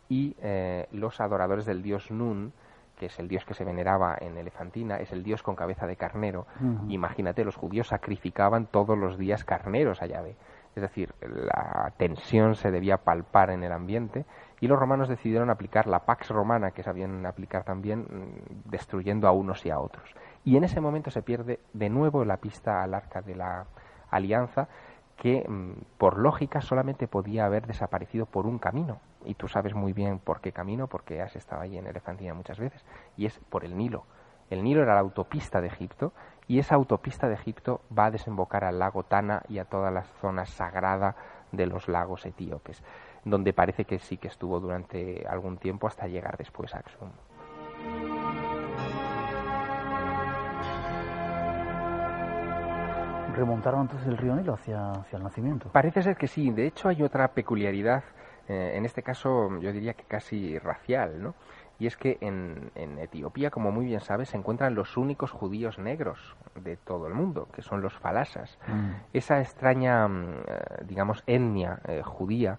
y 0.08 0.34
eh, 0.40 0.88
los 0.90 1.20
adoradores 1.20 1.66
del 1.66 1.82
dios 1.82 2.10
Nun, 2.10 2.54
que 2.96 3.04
es 3.06 3.18
el 3.18 3.28
dios 3.28 3.44
que 3.44 3.52
se 3.52 3.64
veneraba 3.64 4.16
en 4.18 4.38
Elefantina, 4.38 4.96
es 4.96 5.12
el 5.12 5.22
dios 5.24 5.42
con 5.42 5.56
cabeza 5.56 5.86
de 5.86 5.96
carnero. 5.96 6.46
Imagínate, 6.88 7.44
los 7.44 7.56
judíos 7.56 7.88
sacrificaban 7.88 8.64
todos 8.64 8.96
los 8.96 9.18
días 9.18 9.44
carneros 9.44 10.00
a 10.00 10.06
Yahvé. 10.06 10.36
Es 10.74 10.82
decir, 10.82 11.14
la 11.20 11.92
tensión 11.96 12.54
se 12.54 12.70
debía 12.70 12.98
palpar 12.98 13.50
en 13.50 13.62
el 13.62 13.72
ambiente 13.72 14.24
y 14.60 14.68
los 14.68 14.78
romanos 14.78 15.08
decidieron 15.08 15.50
aplicar 15.50 15.86
la 15.86 16.06
pax 16.06 16.30
romana 16.30 16.70
que 16.70 16.82
sabían 16.82 17.26
aplicar 17.26 17.64
también 17.64 18.00
mm, 18.00 18.70
destruyendo 18.70 19.28
a 19.28 19.32
unos 19.32 19.66
y 19.66 19.70
a 19.70 19.78
otros. 19.78 20.14
Y 20.44 20.56
en 20.56 20.64
ese 20.64 20.80
momento 20.80 21.10
se 21.10 21.22
pierde 21.22 21.60
de 21.72 21.90
nuevo 21.90 22.24
la 22.24 22.38
pista 22.38 22.82
al 22.82 22.94
arca 22.94 23.20
de 23.20 23.34
la 23.34 23.66
alianza 24.10 24.68
que 25.16 25.46
mm, 25.48 25.98
por 25.98 26.18
lógica 26.18 26.60
solamente 26.60 27.06
podía 27.06 27.44
haber 27.44 27.66
desaparecido 27.66 28.26
por 28.26 28.46
un 28.46 28.58
camino. 28.58 29.00
Y 29.24 29.34
tú 29.34 29.48
sabes 29.48 29.74
muy 29.74 29.92
bien 29.92 30.18
por 30.18 30.40
qué 30.40 30.52
camino, 30.52 30.88
porque 30.88 31.22
has 31.22 31.36
estado 31.36 31.62
allí 31.62 31.78
en 31.78 31.86
Elefantina 31.86 32.34
muchas 32.34 32.58
veces, 32.58 32.84
y 33.16 33.26
es 33.26 33.38
por 33.50 33.64
el 33.64 33.76
Nilo. 33.76 34.04
El 34.50 34.64
Nilo 34.64 34.82
era 34.82 34.94
la 34.94 35.00
autopista 35.00 35.60
de 35.60 35.68
Egipto 35.68 36.12
y 36.48 36.58
esa 36.58 36.74
autopista 36.74 37.28
de 37.28 37.34
Egipto 37.34 37.80
va 37.96 38.06
a 38.06 38.10
desembocar 38.10 38.64
al 38.64 38.78
lago 38.78 39.04
Tana 39.04 39.42
y 39.48 39.58
a 39.58 39.64
toda 39.64 39.90
la 39.90 40.02
zona 40.20 40.46
sagrada 40.46 41.16
de 41.52 41.66
los 41.66 41.88
lagos 41.88 42.26
etíopes, 42.26 42.82
donde 43.24 43.52
parece 43.52 43.84
que 43.84 43.98
sí 43.98 44.16
que 44.16 44.28
estuvo 44.28 44.58
durante 44.60 45.26
algún 45.28 45.58
tiempo 45.58 45.86
hasta 45.86 46.06
llegar 46.06 46.36
después 46.36 46.74
a 46.74 46.78
Aksum. 46.78 47.10
¿Remontaron 53.34 53.82
entonces 53.82 54.06
el 54.08 54.18
río 54.18 54.36
Nilo 54.36 54.54
hacia, 54.54 54.90
hacia 54.92 55.16
el 55.16 55.22
nacimiento? 55.22 55.70
Parece 55.72 56.02
ser 56.02 56.16
que 56.16 56.26
sí. 56.26 56.50
De 56.50 56.66
hecho, 56.66 56.88
hay 56.88 57.02
otra 57.02 57.28
peculiaridad, 57.28 58.04
eh, 58.46 58.72
en 58.74 58.84
este 58.84 59.02
caso 59.02 59.58
yo 59.58 59.72
diría 59.72 59.94
que 59.94 60.04
casi 60.04 60.58
racial, 60.58 61.22
¿no? 61.22 61.34
Y 61.82 61.88
es 61.88 61.96
que 61.96 62.16
en, 62.20 62.70
Etiopía, 63.00 63.50
como 63.50 63.72
muy 63.72 63.84
bien 63.84 64.00
sabes, 64.00 64.28
se 64.28 64.36
encuentran 64.36 64.76
los 64.76 64.96
únicos 64.96 65.32
judíos 65.32 65.80
negros 65.80 66.36
de 66.54 66.76
todo 66.76 67.08
el 67.08 67.14
mundo, 67.14 67.48
que 67.52 67.60
son 67.60 67.82
los 67.82 67.92
falasas. 67.92 68.56
Mm. 68.68 68.90
Esa 69.12 69.40
extraña, 69.40 70.06
mm, 70.06 70.28
eh, 70.46 70.84
digamos, 70.86 71.24
etnia 71.26 71.80
eh, 71.88 72.02
judía 72.04 72.56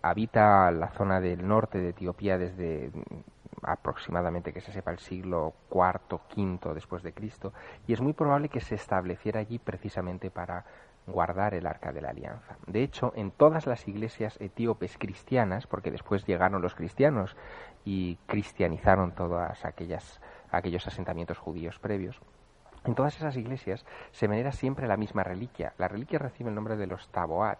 habita 0.00 0.70
la 0.70 0.88
zona 0.88 1.20
del 1.20 1.46
norte 1.46 1.78
de 1.78 1.90
Etiopía 1.90 2.38
desde 2.38 2.90
aproximadamente 3.62 4.54
que 4.54 4.62
se 4.62 4.72
sepa 4.72 4.92
el 4.92 4.98
siglo 4.98 5.52
IV, 5.70 6.20
V 6.34 6.72
después 6.72 7.02
de 7.02 7.12
Cristo, 7.12 7.52
y 7.86 7.92
es 7.92 8.00
muy 8.00 8.14
probable 8.14 8.48
que 8.48 8.60
se 8.60 8.76
estableciera 8.76 9.40
allí 9.40 9.58
precisamente 9.58 10.30
para 10.30 10.64
guardar 11.08 11.54
el 11.54 11.66
arca 11.66 11.92
de 11.92 12.00
la 12.00 12.10
alianza. 12.10 12.56
De 12.66 12.82
hecho, 12.82 13.12
en 13.16 13.30
todas 13.30 13.66
las 13.66 13.88
iglesias 13.88 14.36
etíopes 14.40 14.96
cristianas, 14.98 15.66
porque 15.66 15.90
después 15.90 16.26
llegaron 16.26 16.62
los 16.62 16.74
cristianos 16.74 17.36
y 17.88 18.18
cristianizaron 18.26 19.12
todas 19.12 19.64
aquellas 19.64 20.20
aquellos 20.50 20.86
asentamientos 20.86 21.38
judíos 21.38 21.78
previos, 21.78 22.20
en 22.84 22.94
todas 22.94 23.16
esas 23.16 23.34
iglesias 23.36 23.86
se 24.12 24.28
venera 24.28 24.52
siempre 24.52 24.86
la 24.86 24.98
misma 24.98 25.24
reliquia. 25.24 25.72
La 25.78 25.88
reliquia 25.88 26.18
recibe 26.18 26.50
el 26.50 26.54
nombre 26.54 26.76
de 26.76 26.86
los 26.86 27.08
taboat 27.08 27.58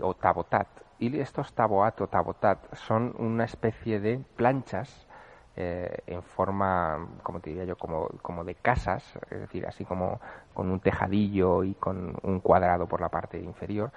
o 0.00 0.14
tabotat. 0.14 0.68
Y 1.00 1.18
estos 1.18 1.52
taboat 1.52 2.00
o 2.00 2.06
tabotat 2.06 2.74
son 2.74 3.12
una 3.18 3.44
especie 3.44 3.98
de 3.98 4.20
planchas 4.36 5.08
eh, 5.56 5.98
en 6.06 6.22
forma, 6.22 7.08
como 7.24 7.40
te 7.40 7.50
diría 7.50 7.64
yo, 7.64 7.76
como, 7.76 8.08
como 8.22 8.44
de 8.44 8.54
casas, 8.54 9.18
es 9.30 9.40
decir, 9.40 9.66
así 9.66 9.84
como 9.84 10.20
con 10.54 10.70
un 10.70 10.78
tejadillo 10.78 11.64
y 11.64 11.74
con 11.74 12.16
un 12.22 12.38
cuadrado 12.38 12.86
por 12.86 13.00
la 13.00 13.08
parte 13.08 13.40
inferior, 13.40 13.90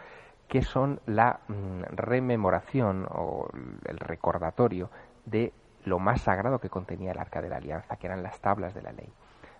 que 0.47 0.63
son 0.63 0.99
la 1.05 1.41
mm, 1.47 1.83
rememoración 1.91 3.07
o 3.11 3.47
el 3.85 3.99
recordatorio 3.99 4.89
de 5.25 5.53
lo 5.85 5.99
más 5.99 6.21
sagrado 6.21 6.59
que 6.59 6.69
contenía 6.69 7.11
el 7.11 7.19
Arca 7.19 7.41
de 7.41 7.49
la 7.49 7.57
Alianza, 7.57 7.95
que 7.97 8.07
eran 8.07 8.23
las 8.23 8.39
tablas 8.39 8.73
de 8.73 8.81
la 8.81 8.91
ley. 8.91 9.11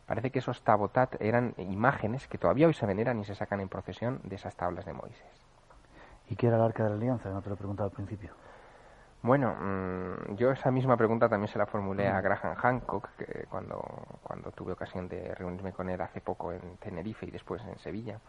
Parece 0.06 0.32
que 0.32 0.40
esos 0.40 0.64
tabotat 0.64 1.22
eran 1.22 1.54
imágenes 1.58 2.28
que 2.28 2.38
todavía 2.38 2.68
hoy 2.68 2.74
se 2.74 2.86
veneran 2.86 3.20
y 3.20 3.26
se 3.26 3.36
sacan 3.36 3.60
en 3.60 3.70
procesión 3.70 4.20
de 4.24 4.36
esas 4.36 4.56
tablas 4.56 4.86
de 4.86 4.94
Moisés. 4.94 5.46
¿Y 6.30 6.36
qué 6.36 6.48
era 6.48 6.58
el 6.58 6.64
Arca 6.64 6.84
de 6.84 6.90
la 6.90 6.96
Alianza? 6.96 7.30
No 7.30 7.42
te 7.42 7.50
lo 7.50 7.56
he 7.56 7.58
preguntado 7.58 7.90
al 7.90 7.96
principio. 7.96 8.32
Bueno, 9.22 9.54
mm, 9.54 10.36
yo 10.36 10.52
esa 10.52 10.72
misma 10.72 10.96
pregunta 10.96 11.28
también 11.28 11.50
se 11.50 11.60
la 11.60 11.66
formulé 11.66 12.08
a 12.08 12.22
Graham 12.22 12.56
Hancock 12.56 13.10
que 13.18 13.46
cuando, 13.50 13.84
cuando 14.24 14.52
tuve 14.52 14.74
ocasión 14.74 15.10
de 15.10 15.36
reunirme 15.36 15.74
con 15.74 15.90
él 15.90 16.00
hace 16.00 16.22
poco 16.22 16.54
en 16.54 16.78
Tenerife 16.78 17.26
y 17.26 17.32
después 17.32 17.62
en 17.64 17.78
Sevilla. 17.80 18.20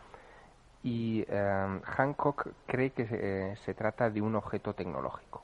Y 0.83 1.25
em, 1.29 1.81
Hancock 1.83 2.49
cree 2.67 2.91
que 2.91 3.07
se, 3.07 3.57
se, 3.57 3.75
trata 3.75 4.11
de 4.11 4.21
un 4.21 4.35
objeto 4.35 4.75
tecnológico, 4.75 5.43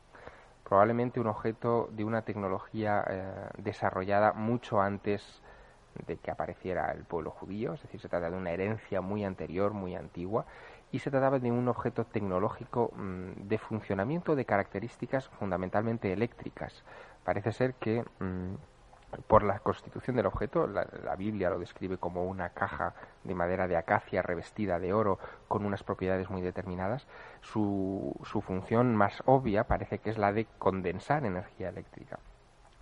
probablemente 0.69 1.21
un 1.21 1.29
objeto 1.29 1.89
de 1.93 2.05
una 2.05 2.23
tecnología 2.23 3.05
eh, 3.09 3.33
desarrollada 3.59 4.33
mucho 4.33 4.81
antes 4.81 5.41
de 6.07 6.17
que 6.17 6.31
apareciera 6.31 6.91
el 6.93 7.05
pueblo 7.05 7.31
judío, 7.31 7.75
es 7.75 7.83
decir, 7.83 8.01
se 8.01 8.09
trata 8.09 8.31
de 8.31 8.37
una 8.37 8.51
herencia 8.51 9.01
muy 9.01 9.25
anterior, 9.25 9.73
muy 9.73 9.95
antigua, 9.95 10.45
y 10.93 10.99
se 10.99 11.11
trataba 11.11 11.39
de 11.39 11.53
un 11.53 11.69
objeto 11.69 12.05
tecnológico 12.05 12.93
mm, 12.97 13.49
de 13.49 13.59
funcionamiento 13.59 14.35
de 14.35 14.45
características 14.45 15.29
fundamentalmente 15.29 16.13
eléctricas. 16.13 16.85
Parece 17.25 17.53
ser 17.53 17.75
que 17.75 18.05
mm, 18.19 18.55
por 19.27 19.43
la 19.43 19.59
constitución 19.61 20.17
del 20.17 20.27
objeto, 20.27 20.67
la, 20.67 21.17
Biblia 21.17 21.51
lo 21.51 21.59
describe 21.59 21.99
como 21.99 22.25
una 22.25 22.51
caja 22.51 22.95
de 23.25 23.35
madera 23.35 23.67
de 23.67 23.77
acacia 23.77 24.23
revestida 24.23 24.79
de 24.79 24.93
oro 24.93 25.19
con 25.49 25.65
unas 25.65 25.83
propiedades 25.83 26.31
muy 26.31 26.43
determinadas, 26.43 27.07
su, 27.41 28.15
su 28.25 28.41
función 28.41 28.95
más 28.95 29.23
obvia 29.27 29.65
parece 29.65 29.99
que 29.99 30.11
es 30.11 30.19
la 30.19 30.33
de 30.33 30.47
condensar 30.59 31.25
energía 31.25 31.71
eléctrica, 31.71 32.19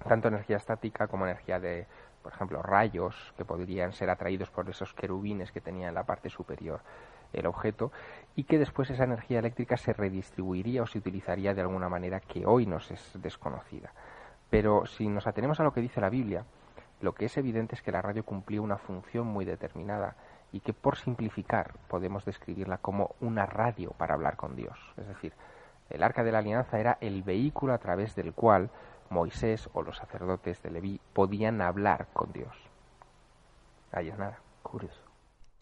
tanto 0.08 0.28
energía 0.28 0.56
estática 0.56 1.06
como 1.06 1.26
energía 1.26 1.60
de, 1.60 1.86
por 2.22 2.32
ejemplo, 2.32 2.62
rayos 2.62 3.32
que 3.36 3.44
podrían 3.44 3.92
ser 3.92 4.10
atraídos 4.10 4.50
por 4.50 4.68
esos 4.68 4.94
querubines 4.94 5.52
que 5.52 5.60
tenía 5.60 5.88
en 5.88 5.94
la 5.94 6.04
parte 6.04 6.30
superior 6.30 6.80
el 7.34 7.46
objeto 7.46 7.92
y 8.36 8.44
que 8.44 8.58
después 8.58 8.90
esa 8.90 9.04
energía 9.04 9.40
eléctrica 9.40 9.76
se 9.76 9.92
redistribuiría 9.92 10.82
o 10.82 10.86
se 10.86 10.98
utilizaría 10.98 11.54
de 11.54 11.60
alguna 11.60 11.88
manera 11.88 12.20
que 12.20 12.46
hoy 12.46 12.66
nos 12.66 12.90
es 12.90 13.10
desconocida. 13.14 13.92
Pero 14.54 14.86
si 14.86 15.08
nos 15.08 15.26
atenemos 15.26 15.58
a 15.58 15.64
lo 15.64 15.72
que 15.72 15.80
dice 15.80 16.00
la 16.00 16.08
Biblia, 16.08 16.44
lo 17.00 17.12
que 17.12 17.24
es 17.24 17.36
evidente 17.36 17.74
es 17.74 17.82
que 17.82 17.90
la 17.90 18.00
radio 18.00 18.24
cumplía 18.24 18.60
una 18.62 18.78
función 18.78 19.26
muy 19.26 19.44
determinada 19.44 20.14
y 20.52 20.60
que 20.60 20.72
por 20.72 20.96
simplificar 20.96 21.74
podemos 21.88 22.24
describirla 22.24 22.78
como 22.78 23.16
una 23.20 23.46
radio 23.46 23.90
para 23.98 24.14
hablar 24.14 24.36
con 24.36 24.54
Dios. 24.54 24.78
Es 24.96 25.08
decir, 25.08 25.32
el 25.90 26.04
arca 26.04 26.22
de 26.22 26.30
la 26.30 26.38
alianza 26.38 26.78
era 26.78 26.98
el 27.00 27.24
vehículo 27.24 27.74
a 27.74 27.78
través 27.78 28.14
del 28.14 28.32
cual 28.32 28.70
Moisés 29.10 29.68
o 29.72 29.82
los 29.82 29.96
sacerdotes 29.96 30.62
de 30.62 30.70
Leví 30.70 31.00
podían 31.12 31.60
hablar 31.60 32.06
con 32.12 32.30
Dios. 32.32 32.54
Ahí 33.90 34.08
es 34.08 34.16
nada. 34.16 34.38
Curioso. 34.62 35.02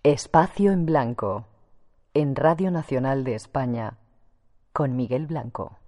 Espacio 0.02 0.70
en 0.70 0.84
blanco 0.84 1.46
en 2.12 2.36
Radio 2.36 2.70
Nacional 2.70 3.24
de 3.24 3.36
España 3.36 3.94
con 4.74 4.96
Miguel 4.96 5.28
Blanco. 5.28 5.78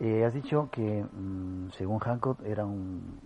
Eh, 0.00 0.24
has 0.24 0.32
dicho 0.32 0.68
que, 0.72 1.04
mm, 1.04 1.70
según 1.72 1.98
Hancock, 1.98 2.40
era 2.44 2.64
un, 2.64 3.20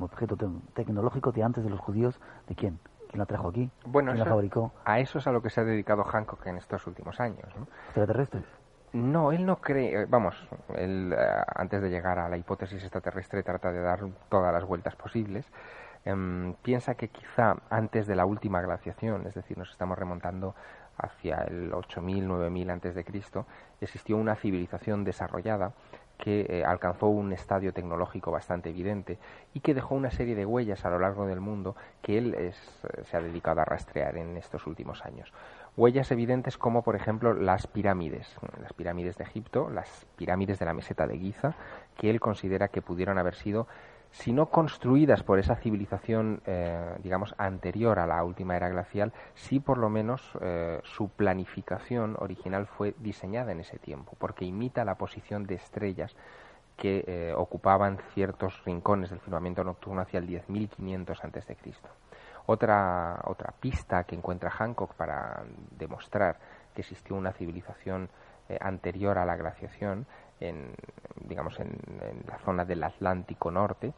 objeto 0.00 0.36
tecnológico 0.74 1.32
de 1.32 1.42
antes 1.42 1.64
de 1.64 1.70
los 1.70 1.80
judíos. 1.80 2.18
¿De 2.46 2.54
quién? 2.54 2.78
¿Quién 3.08 3.18
la 3.20 3.26
trajo 3.26 3.48
aquí? 3.48 3.70
Bueno, 3.86 4.12
¿Quién 4.12 4.24
la 4.24 4.30
fabricó? 4.30 4.72
A 4.84 5.00
eso 5.00 5.18
es 5.18 5.26
a 5.26 5.32
lo 5.32 5.42
que 5.42 5.50
se 5.50 5.60
ha 5.60 5.64
dedicado 5.64 6.04
Hancock 6.04 6.46
en 6.46 6.56
estos 6.56 6.86
últimos 6.86 7.20
años. 7.20 7.48
¿no? 7.56 7.66
¿Extraterrestres? 7.86 8.44
No, 8.92 9.32
él 9.32 9.44
no 9.44 9.56
cree, 9.56 10.02
eh, 10.02 10.06
vamos, 10.08 10.34
él 10.74 11.14
eh, 11.16 11.42
antes 11.54 11.82
de 11.82 11.90
llegar 11.90 12.18
a 12.18 12.28
la 12.28 12.38
hipótesis 12.38 12.82
extraterrestre 12.82 13.42
trata 13.42 13.70
de 13.70 13.80
dar 13.80 14.00
todas 14.30 14.52
las 14.52 14.64
vueltas 14.64 14.96
posibles. 14.96 15.46
Em, 16.04 16.54
piensa 16.62 16.94
que 16.94 17.08
quizá 17.08 17.56
antes 17.68 18.06
de 18.06 18.16
la 18.16 18.24
última 18.24 18.62
glaciación, 18.62 19.26
es 19.26 19.34
decir, 19.34 19.58
nos 19.58 19.70
estamos 19.70 19.98
remontando 19.98 20.54
hacia 20.98 21.42
el 21.42 21.72
8000, 21.72 22.26
9000 22.26 22.70
antes 22.70 22.94
de 22.94 23.04
Cristo, 23.04 23.46
existió 23.80 24.16
una 24.16 24.34
civilización 24.34 25.04
desarrollada 25.04 25.72
que 26.18 26.46
eh, 26.48 26.64
alcanzó 26.64 27.06
un 27.06 27.32
estadio 27.32 27.72
tecnológico 27.72 28.32
bastante 28.32 28.70
evidente 28.70 29.18
y 29.54 29.60
que 29.60 29.72
dejó 29.72 29.94
una 29.94 30.10
serie 30.10 30.34
de 30.34 30.44
huellas 30.44 30.84
a 30.84 30.90
lo 30.90 30.98
largo 30.98 31.26
del 31.26 31.40
mundo 31.40 31.76
que 32.02 32.18
él 32.18 32.34
eh, 32.36 32.52
se 33.04 33.16
ha 33.16 33.20
dedicado 33.20 33.60
a 33.60 33.64
rastrear 33.64 34.16
en 34.16 34.36
estos 34.36 34.66
últimos 34.66 35.04
años. 35.04 35.32
Huellas 35.76 36.10
evidentes 36.10 36.58
como, 36.58 36.82
por 36.82 36.96
ejemplo, 36.96 37.34
las 37.34 37.68
pirámides, 37.68 38.34
las 38.60 38.72
pirámides 38.72 39.16
de 39.16 39.22
Egipto, 39.22 39.70
las 39.70 40.06
pirámides 40.16 40.58
de 40.58 40.66
la 40.66 40.74
meseta 40.74 41.06
de 41.06 41.16
Giza, 41.16 41.54
que 41.96 42.10
él 42.10 42.18
considera 42.18 42.66
que 42.66 42.82
pudieron 42.82 43.16
haber 43.16 43.36
sido 43.36 43.68
si 44.10 44.32
no 44.32 44.46
construidas 44.46 45.22
por 45.22 45.38
esa 45.38 45.56
civilización, 45.56 46.40
eh, 46.46 46.96
digamos, 47.02 47.34
anterior 47.38 47.98
a 47.98 48.06
la 48.06 48.22
última 48.24 48.56
era 48.56 48.68
glacial, 48.68 49.12
sí 49.34 49.60
por 49.60 49.78
lo 49.78 49.90
menos 49.90 50.32
eh, 50.40 50.80
su 50.82 51.08
planificación 51.10 52.16
original 52.18 52.66
fue 52.66 52.94
diseñada 52.98 53.52
en 53.52 53.60
ese 53.60 53.78
tiempo, 53.78 54.12
porque 54.18 54.44
imita 54.44 54.84
la 54.84 54.96
posición 54.96 55.46
de 55.46 55.56
estrellas 55.56 56.16
que 56.76 57.04
eh, 57.06 57.34
ocupaban 57.36 57.98
ciertos 58.14 58.64
rincones 58.64 59.10
del 59.10 59.20
firmamento 59.20 59.64
nocturno 59.64 60.00
hacia 60.00 60.18
el 60.18 60.28
10.500 60.28 61.24
a.C. 61.24 61.56
Otra, 62.46 63.20
otra 63.24 63.52
pista 63.60 64.04
que 64.04 64.14
encuentra 64.14 64.50
Hancock 64.50 64.94
para 64.94 65.44
demostrar 65.76 66.38
que 66.74 66.80
existió 66.80 67.16
una 67.16 67.32
civilización 67.32 68.08
anterior 68.60 69.18
a 69.18 69.26
la 69.26 69.36
glaciación 69.36 70.06
en, 70.40 70.74
digamos, 71.20 71.58
en, 71.60 71.78
la 72.26 72.38
zona 72.38 72.64
del 72.64 72.82
Atlántico 72.84 73.50
Norte, 73.50 73.92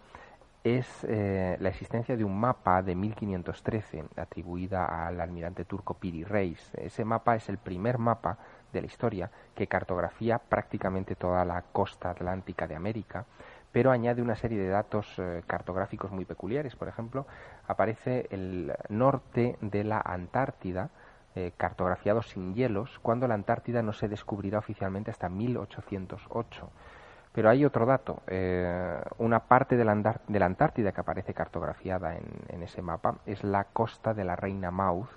es 0.63 0.87
eh, 1.05 1.57
la 1.59 1.71
existencia 1.71 2.17
de 2.17 2.25
un 2.25 2.39
mapa 2.39 2.83
de 2.83 2.95
1513 2.95 4.05
atribuida 4.17 5.07
al 5.07 5.21
almirante 5.21 5.65
turco 5.65 5.95
Piri 5.95 6.23
Reis. 6.25 6.71
Ese 6.75 7.05
mapa 7.05 7.37
es 7.37 7.49
el 7.49 7.57
primer 7.57 7.97
mapa 7.97 8.37
de 8.73 8.83
la 8.83 8.87
historia 8.87 9.31
que 9.55 9.67
cartografía 9.67 10.39
prácticamente 10.39 11.15
toda 11.15 11.45
la 11.45 11.63
costa 11.63 12.11
atlántica 12.11 12.67
de 12.67 12.77
América, 12.77 13.25
pero 13.73 13.91
añade 13.91 14.21
una 14.21 14.37
serie 14.37 14.59
de 14.59 14.69
datos 14.69 15.07
eh, 15.19 15.43
cartográficos 15.47 16.11
muy 16.11 16.25
peculiares. 16.25 16.77
Por 16.77 16.89
ejemplo, 16.89 17.27
aparece 17.67 18.27
el 18.31 18.73
norte 18.89 19.57
de 19.61 19.85
la 19.85 20.01
Antártida, 20.05 20.91
eh, 21.37 21.53
cartografiado 21.57 22.23
sin 22.23 22.55
hielos, 22.55 22.99
cuando 23.01 23.29
la 23.29 23.35
Antártida 23.35 23.83
no 23.83 23.93
se 23.93 24.09
descubrirá 24.09 24.59
oficialmente 24.59 25.11
hasta 25.11 25.29
1808. 25.29 26.71
Pero 27.33 27.49
hay 27.49 27.65
otro 27.65 27.87
dato. 27.87 28.23
Eh, 28.27 29.01
una 29.19 29.41
parte 29.41 29.77
de 29.77 29.85
la, 29.85 29.93
Antártida 29.93 30.93
que 30.93 31.01
aparece 31.01 31.33
cartografiada 31.33 32.17
en, 32.17 32.63
ese 32.63 32.83
mapa 32.83 33.19
es 33.27 33.45
la 33.45 33.65
costa 33.65 34.13
de 34.15 34.25
la 34.25 34.35
Reina 34.35 34.73
Mouth, 34.73 35.11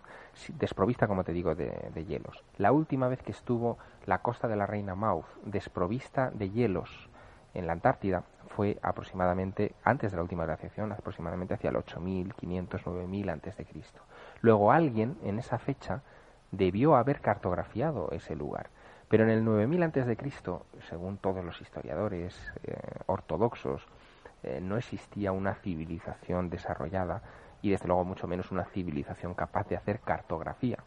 desprovista, 0.50 1.08
como 1.08 1.24
te 1.24 1.34
digo, 1.34 1.56
de, 1.56 1.90
de, 1.94 2.06
hielos. 2.06 2.44
La 2.58 2.72
última 2.72 3.08
vez 3.08 3.24
que 3.24 3.32
estuvo 3.32 3.80
la 4.06 4.20
costa 4.20 4.48
de 4.48 4.56
la 4.56 4.68
Reina 4.68 4.94
Mouth 4.94 5.26
desprovista 5.46 6.30
de 6.30 6.52
hielos 6.52 7.10
en 7.56 7.66
la 7.66 7.74
Antártida 7.74 8.24
fue 8.50 8.78
aproximadamente, 8.82 9.74
antes 9.84 10.12
de 10.12 10.18
la 10.18 10.24
última 10.24 10.46
glaciación, 10.46 10.92
aproximadamente 10.92 11.56
hacia 11.56 11.72
el 11.72 11.78
8500, 11.78 12.86
9000 12.86 13.30
antes 13.30 13.58
de 13.58 13.66
Cristo. 13.66 14.02
Luego 14.44 14.74
alguien 14.74 15.18
en 15.24 15.40
esa 15.40 15.58
fecha 15.58 16.02
debió 16.52 16.98
haber 16.98 17.22
cartografiado 17.22 18.10
ese 18.12 18.36
lugar. 18.36 18.70
Pero 19.08 19.24
en 19.24 19.30
el 19.30 19.46
9000 19.46 19.84
antes 19.84 20.06
de 20.06 20.18
Cristo, 20.18 20.66
según 20.90 21.18
todos 21.18 21.46
los 21.46 21.62
historiadores 21.62 22.38
eh, 22.66 22.76
ortodoxos, 23.06 23.88
eh, 24.44 24.60
no 24.62 24.76
existía 24.76 25.32
una 25.32 25.56
civilización 25.56 26.50
desarrollada 26.50 27.22
y 27.62 27.70
desde 27.70 27.88
luego 27.88 28.04
mucho 28.04 28.28
menos 28.28 28.52
una 28.52 28.66
civilización 28.66 29.34
capaz 29.34 29.70
de 29.70 29.78
hacer 29.78 30.02
cartografía. 30.02 30.80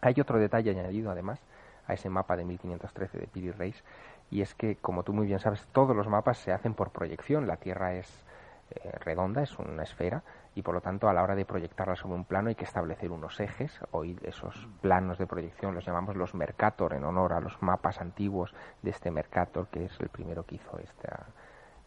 Hay 0.00 0.14
otro 0.20 0.38
detalle 0.38 0.70
añadido 0.70 1.10
además 1.10 1.40
a 1.88 1.94
ese 1.94 2.08
mapa 2.08 2.36
de 2.36 2.44
1513 2.44 3.18
de 3.18 3.26
Piri 3.26 3.50
Reis 3.50 3.82
y 4.30 4.40
es 4.40 4.54
que, 4.54 4.76
como 4.76 5.02
tú 5.02 5.12
muy 5.12 5.26
bien 5.26 5.40
sabes, 5.40 5.66
todos 5.72 5.96
los 5.96 6.06
mapas 6.06 6.38
se 6.38 6.52
hacen 6.52 6.74
por 6.74 6.90
proyección. 6.90 7.48
La 7.48 7.56
Tierra 7.56 7.94
es 7.94 8.24
eh, 8.70 8.92
redonda, 9.00 9.42
es 9.42 9.58
una 9.58 9.82
esfera, 9.82 10.22
y 10.54 10.62
por 10.62 10.74
lo 10.74 10.80
tanto 10.80 11.08
a 11.08 11.12
la 11.12 11.22
hora 11.22 11.34
de 11.34 11.44
proyectarla 11.44 11.96
sobre 11.96 12.14
un 12.14 12.24
plano 12.24 12.48
hay 12.48 12.54
que 12.54 12.64
establecer 12.64 13.10
unos 13.10 13.40
ejes. 13.40 13.80
Hoy 13.90 14.18
esos 14.22 14.68
planos 14.80 15.18
de 15.18 15.26
proyección 15.26 15.74
los 15.74 15.84
llamamos 15.84 16.16
los 16.16 16.34
Mercator 16.34 16.94
en 16.94 17.04
honor 17.04 17.32
a 17.32 17.40
los 17.40 17.60
mapas 17.62 18.00
antiguos 18.00 18.54
de 18.82 18.90
este 18.90 19.10
Mercator, 19.10 19.68
que 19.68 19.86
es 19.86 20.00
el 20.00 20.08
primero 20.08 20.44
que 20.44 20.56
hizo 20.56 20.78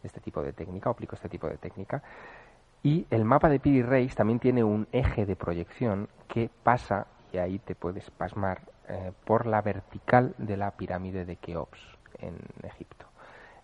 este 0.02 0.20
tipo 0.20 0.42
de 0.42 0.52
técnica, 0.52 0.90
aplicó 0.90 1.16
este 1.16 1.28
tipo 1.28 1.48
de 1.48 1.56
técnica. 1.56 2.02
Y 2.82 3.06
el 3.10 3.24
mapa 3.24 3.48
de 3.48 3.58
Piri 3.58 3.82
Reis 3.82 4.14
también 4.14 4.38
tiene 4.38 4.62
un 4.62 4.86
eje 4.92 5.26
de 5.26 5.34
proyección 5.34 6.08
que 6.28 6.50
pasa, 6.62 7.06
y 7.32 7.38
ahí 7.38 7.58
te 7.58 7.74
puedes 7.74 8.10
pasmar, 8.10 8.62
eh, 8.88 9.12
por 9.24 9.46
la 9.46 9.62
vertical 9.62 10.34
de 10.38 10.56
la 10.56 10.70
pirámide 10.72 11.24
de 11.24 11.36
Keops 11.36 11.80
en 12.20 12.38
Egipto. 12.62 13.07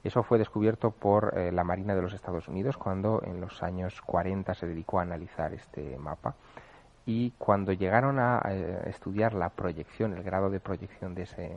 Eso 0.04 0.22
fue 0.22 0.38
descubierto 0.38 0.90
por 0.90 1.36
eh, 1.36 1.50
la 1.50 1.64
Marina 1.64 1.94
de 1.94 2.02
los 2.02 2.12
Estados 2.12 2.46
Unidos 2.46 2.76
cuando 2.76 3.22
en 3.24 3.40
los 3.40 3.62
años 3.62 4.02
40 4.02 4.54
se 4.54 4.66
dedicó 4.66 4.98
a 4.98 5.02
analizar 5.02 5.54
este 5.54 5.96
mapa 5.98 6.34
y 7.06 7.32
cuando 7.38 7.72
llegaron 7.72 8.18
a 8.18 8.40
eh, 8.48 8.82
estudiar 8.86 9.34
la 9.34 9.50
proyección, 9.50 10.14
el 10.14 10.22
grado 10.22 10.50
de 10.50 10.60
proyección 10.60 11.14
de 11.14 11.22
ese, 11.22 11.50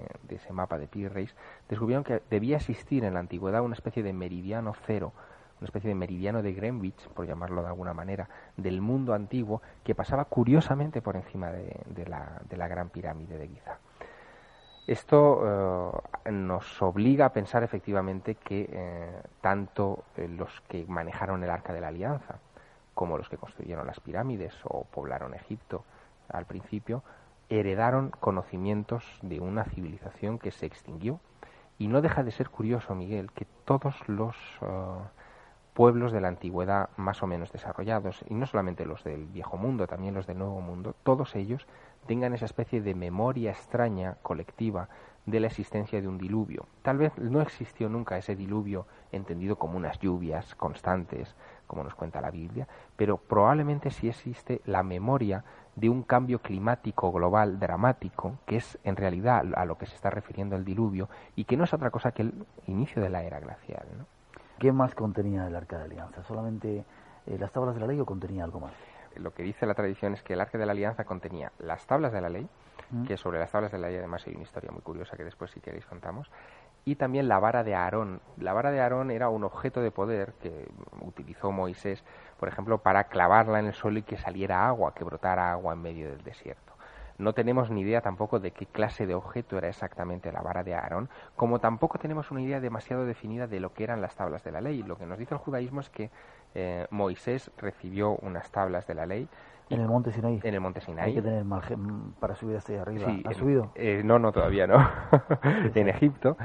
mapa 0.52 0.78
de 0.78 0.88
Piri 0.88 1.30
descubrieron 1.70 2.04
que 2.04 2.22
debía 2.30 2.58
existir 2.58 3.04
en 3.04 3.14
la 3.14 3.22
antigüedad 3.22 3.62
una 3.62 3.76
especie 3.76 4.04
de 4.04 4.12
meridiano 4.14 4.74
cero, 4.86 5.14
una 5.60 5.66
especie 5.66 5.88
de 5.88 5.96
meridiano 5.96 6.42
de 6.42 6.54
Greenwich, 6.54 7.08
por 7.10 7.26
llamarlo 7.26 7.62
de 7.62 7.70
alguna 7.70 7.94
manera, 7.94 8.30
del 8.58 8.82
mundo 8.82 9.14
antiguo 9.14 9.62
que 9.84 9.96
pasaba 9.96 10.26
curiosamente 10.26 11.02
por 11.02 11.16
encima 11.16 11.52
de, 11.52 12.06
la, 12.08 12.42
de 12.50 12.58
la 12.58 12.68
Gran 12.68 12.90
Pirámide 12.90 13.38
de 13.38 13.48
Giza. 13.48 13.80
Esto 14.88 16.02
eh, 16.24 16.32
nos 16.32 16.82
obliga 16.82 17.26
a 17.26 17.34
pensar 17.34 17.62
efectivamente 17.62 18.36
que 18.36 18.70
eh, 18.72 19.22
tanto 19.42 20.06
eh, 20.16 20.30
los 20.30 20.62
que 20.62 20.86
manejaron 20.88 21.44
el 21.44 21.50
arca 21.50 21.74
de 21.74 21.82
la 21.82 21.90
alianza 21.90 22.40
como 22.94 23.18
los 23.18 23.28
que 23.28 23.38
construyeron 23.38 23.86
las 23.86 24.00
pirámides 24.00 24.56
o 24.64 24.86
poblaron 24.86 25.34
Egipto 25.34 25.84
al 26.30 26.46
principio 26.46 27.04
heredaron 27.50 28.12
conocimientos 28.12 29.04
de 29.22 29.42
una 29.42 29.66
civilización 29.66 30.40
que 30.40 30.52
se 30.52 30.66
extinguió. 30.66 31.20
Y 31.78 31.90
no 31.90 32.02
deja 32.02 32.24
de 32.24 32.32
ser 32.32 32.50
curioso, 32.50 32.96
Miguel, 32.96 33.32
que 33.32 33.46
todos 33.66 33.96
los 34.08 34.36
pueblos 35.74 36.12
de 36.12 36.20
la 36.22 36.28
antigüedad 36.28 36.90
más 36.98 37.22
o 37.22 37.28
menos 37.28 37.52
desarrollados, 37.52 38.26
y 38.28 38.34
no 38.34 38.48
solamente 38.48 38.84
los 38.86 39.04
del 39.04 39.28
viejo 39.28 39.58
mundo, 39.58 39.86
también 39.86 40.16
los 40.16 40.26
del 40.26 40.40
nuevo 40.40 40.60
mundo, 40.60 40.96
todos 41.04 41.36
ellos 41.36 41.68
tengan 42.08 42.34
esa 42.34 42.46
especie 42.46 42.82
de 42.82 42.96
memoria 42.96 43.52
extraña 43.52 44.16
colectiva 44.24 44.90
de 45.28 45.42
la 45.42 45.48
existencia 45.48 46.02
de 46.02 46.08
un 46.08 46.18
diluvio. 46.18 46.66
Tal 46.82 46.98
vez 46.98 47.12
no 47.18 47.42
existió 47.42 47.90
nunca 47.90 48.18
ese 48.18 48.36
diluvio 48.36 48.88
entendido 49.12 49.58
como 49.58 49.78
unas 49.78 50.00
lluvias 50.00 50.56
constantes, 50.56 51.36
como 51.68 51.84
nos 51.84 51.96
cuenta 51.96 52.22
la 52.22 52.32
Biblia, 52.32 52.68
pero 52.96 53.18
probablemente 53.18 53.92
sí 53.92 54.08
existe 54.08 54.62
la 54.66 54.84
memoria 54.84 55.44
de 55.76 55.90
un 55.90 56.04
cambio 56.04 56.40
climático 56.40 57.12
global 57.12 57.60
dramático, 57.60 58.40
que 58.46 58.56
es 58.56 58.80
en 58.86 58.96
realidad 58.96 59.44
a 59.56 59.66
lo 59.66 59.78
que 59.78 59.86
se 59.86 59.96
está 59.96 60.10
refiriendo 60.10 60.56
el 60.56 60.64
diluvio, 60.64 61.10
y 61.36 61.44
que 61.44 61.58
no 61.58 61.66
es 61.66 61.74
otra 61.74 61.92
cosa 61.92 62.14
que 62.14 62.24
el 62.24 62.34
inicio 62.66 63.02
de 63.02 63.10
la 63.10 63.24
era 63.24 63.42
glacial. 63.42 63.86
¿Qué 64.58 64.72
más 64.72 64.96
contenía 64.96 65.46
el 65.46 65.56
Arca 65.56 65.78
de 65.78 65.84
Alianza? 65.84 66.24
¿Solamente 66.24 66.86
eh, 67.28 67.38
las 67.38 67.52
tablas 67.52 67.76
de 67.76 67.82
la 67.82 67.88
ley 67.88 68.00
o 68.00 68.06
contenía 68.06 68.46
algo 68.46 68.62
más? 68.62 68.74
Lo 69.20 69.34
que 69.34 69.44
dice 69.44 69.66
la 69.66 69.74
tradición 69.74 70.14
es 70.14 70.24
que 70.24 70.34
el 70.34 70.42
Arca 70.42 70.58
de 70.58 70.66
la 70.66 70.72
Alianza 70.72 71.06
contenía 71.06 71.52
las 71.60 71.86
tablas 71.86 72.12
de 72.12 72.22
la 72.22 72.30
ley, 72.30 72.48
mm. 72.92 73.06
que 73.06 73.18
sobre 73.18 73.40
las 73.40 73.52
tablas 73.52 73.72
de 73.72 73.78
la 73.78 73.88
ley 73.88 73.98
además 73.98 74.26
hay 74.28 74.34
una 74.34 74.44
historia 74.44 74.72
muy 74.72 74.82
curiosa 74.82 75.18
que 75.18 75.24
después 75.24 75.52
si 75.52 75.60
queréis 75.60 75.86
contamos, 75.86 76.30
y 76.86 76.96
también 76.96 77.28
la 77.28 77.40
vara 77.40 77.64
de 77.64 77.76
Aarón. 77.76 78.22
La 78.38 78.54
vara 78.54 78.72
de 78.72 78.80
Aarón 78.80 79.12
era 79.12 79.28
un 79.28 79.44
objeto 79.44 79.82
de 79.82 79.92
poder 79.92 80.34
que 80.42 80.70
utilizó 81.02 81.52
Moisés, 81.52 82.04
por 82.40 82.48
ejemplo, 82.48 82.78
para 82.78 83.06
clavarla 83.06 83.60
en 83.60 83.66
el 83.66 83.74
suelo 83.74 84.00
y 84.00 84.04
que 84.04 84.18
saliera 84.18 84.68
agua, 84.68 84.94
que 84.94 85.04
brotara 85.04 85.52
agua 85.52 85.74
en 85.74 85.82
medio 85.82 86.10
del 86.10 86.24
desierto. 86.24 86.68
No 87.18 87.34
tenemos 87.34 87.72
ni 87.72 87.82
idea 87.82 88.02
tampoco 88.02 88.40
de 88.40 88.52
qué 88.52 88.68
clase 88.68 89.08
de 89.08 89.16
objeto 89.16 89.58
era 89.58 89.68
exactamente 89.68 90.32
la 90.32 90.42
vara 90.42 90.64
de 90.64 90.76
Aarón, 90.76 91.10
como 91.36 91.60
tampoco 91.60 91.98
tenemos 91.98 92.30
una 92.30 92.42
idea 92.42 92.60
demasiado 92.60 93.06
definida 93.06 93.48
de 93.48 93.60
lo 93.60 93.74
que 93.74 93.84
eran 93.84 94.02
las 94.02 94.16
tablas 94.16 94.44
de 94.44 94.52
la 94.52 94.62
ley. 94.62 94.84
Lo 94.84 94.98
que 94.98 95.08
nos 95.08 95.18
dice 95.18 95.34
el 95.34 95.40
judaísmo 95.40 95.82
es 95.82 95.90
que 95.90 96.12
eh, 96.60 96.88
Moisés 96.90 97.52
recibió 97.60 98.16
unas 98.24 98.50
tablas 98.50 98.88
de 98.88 98.96
la 98.96 99.06
ley. 99.06 99.30
En 99.70 99.80
el 99.80 99.88
monte 99.88 100.12
Sinaí. 100.12 100.40
En 100.44 100.56
el 100.56 100.60
monte 100.60 100.82
Sinaí. 100.82 101.10
Hay 101.10 101.14
que 101.14 101.22
tener 101.22 101.46
margen 101.46 102.14
para 102.20 102.34
subir 102.34 102.58
hasta 102.58 102.72
ahí 102.72 102.80
arriba. 102.80 103.14
¿Ha 103.26 103.34
subido? 103.36 103.70
Eh, 103.76 104.02
no, 104.04 104.18
no, 104.18 104.32
todavía 104.32 104.66
no. 104.66 104.78
en 105.76 105.88
Egipto, 105.88 106.36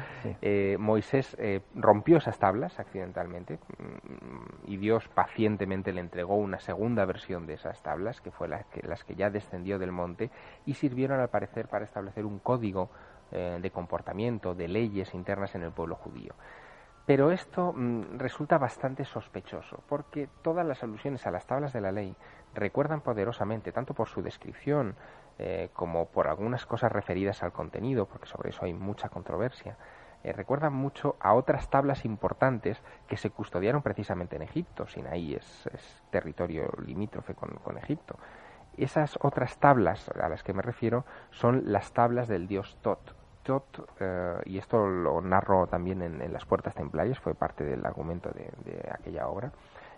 eh, 0.43 0.77
Moisés 0.79 1.35
rompió 1.75 2.19
esas 2.19 2.39
tablas 2.39 2.79
accidentalmente 2.79 3.55
mm, 3.79 4.71
y 4.71 4.77
Dios 4.77 5.09
pacientemente 5.09 5.95
le 5.95 6.03
entregó 6.03 6.37
una 6.37 6.61
segunda 6.61 7.07
versión 7.07 7.47
de 7.47 7.55
esas 7.55 7.83
tablas, 7.83 8.21
que 8.21 8.31
fue 8.31 8.51
que, 8.71 8.87
las 8.87 9.05
que 9.05 9.15
ya 9.15 9.31
descendió 9.31 9.79
del 9.79 9.93
monte, 9.93 10.31
y 10.67 10.75
sirvieron 10.75 11.21
al 11.21 11.31
parecer 11.31 11.69
para 11.69 11.87
establecer 11.87 12.27
un 12.27 12.39
código 12.39 12.91
de 13.31 13.71
comportamiento, 13.71 14.55
de 14.55 14.69
leyes 14.69 15.15
internas 15.15 15.55
en 15.55 15.63
el 15.63 15.73
pueblo 15.73 15.95
judío. 15.95 16.35
Pero 17.05 17.33
esto 17.33 17.73
mm, 17.73 18.19
resulta 18.19 18.59
bastante 18.59 19.05
sospechoso, 19.05 19.83
porque 19.89 20.29
todas 20.43 20.65
las 20.65 20.83
alusiones 20.83 21.27
a 21.27 21.31
las 21.31 21.47
tablas 21.47 21.73
de 21.73 21.81
la 21.81 21.93
ley 21.93 22.15
recuerdan 22.55 23.01
poderosamente, 23.01 23.73
tanto 23.73 23.95
por 23.95 24.09
su 24.09 24.23
descripción 24.23 24.95
eh, 25.39 25.71
como 25.73 26.07
por 26.07 26.29
algunas 26.29 26.65
cosas 26.67 26.93
referidas 26.93 27.43
al 27.43 27.53
contenido, 27.53 28.07
porque 28.07 28.27
sobre 28.27 28.51
eso 28.51 28.65
hay 28.65 28.75
mucha 28.75 29.09
controversia, 29.09 29.77
eh, 30.23 30.33
recuerdan 30.33 30.75
mucho 30.75 31.17
a 31.19 31.35
otras 31.35 31.69
tablas 31.69 32.05
importantes 32.05 32.81
que 33.09 33.17
se 33.17 33.31
custodiaron 33.31 33.83
precisamente 33.83 34.37
en 34.37 34.43
Egipto. 34.43 34.87
Sinaí 34.87 35.35
es, 35.35 35.67
es 35.73 36.03
territorio 36.11 36.71
limítrofe 36.87 37.35
con, 37.35 37.51
con 37.65 37.79
Egipto. 37.79 38.17
Esas 38.77 39.19
otras 39.21 39.59
tablas 39.59 40.09
a 40.11 40.29
las 40.29 40.45
que 40.45 40.53
me 40.53 40.63
refiero 40.63 41.05
son 41.31 41.73
las 41.73 41.93
tablas 41.93 42.29
del 42.29 42.47
dios 42.47 42.79
Tot, 42.81 43.15
Eh, 43.99 44.41
y 44.45 44.59
esto 44.59 44.87
lo 44.87 45.21
narro 45.21 45.67
también 45.67 46.03
en, 46.03 46.33
Las 46.33 46.45
Puertas 46.45 46.75
Templarias, 46.75 47.19
fue 47.19 47.35
parte 47.35 47.65
del 47.65 47.85
argumento 47.85 48.31
de, 48.31 48.89
aquella 48.93 49.27
obra, 49.27 49.53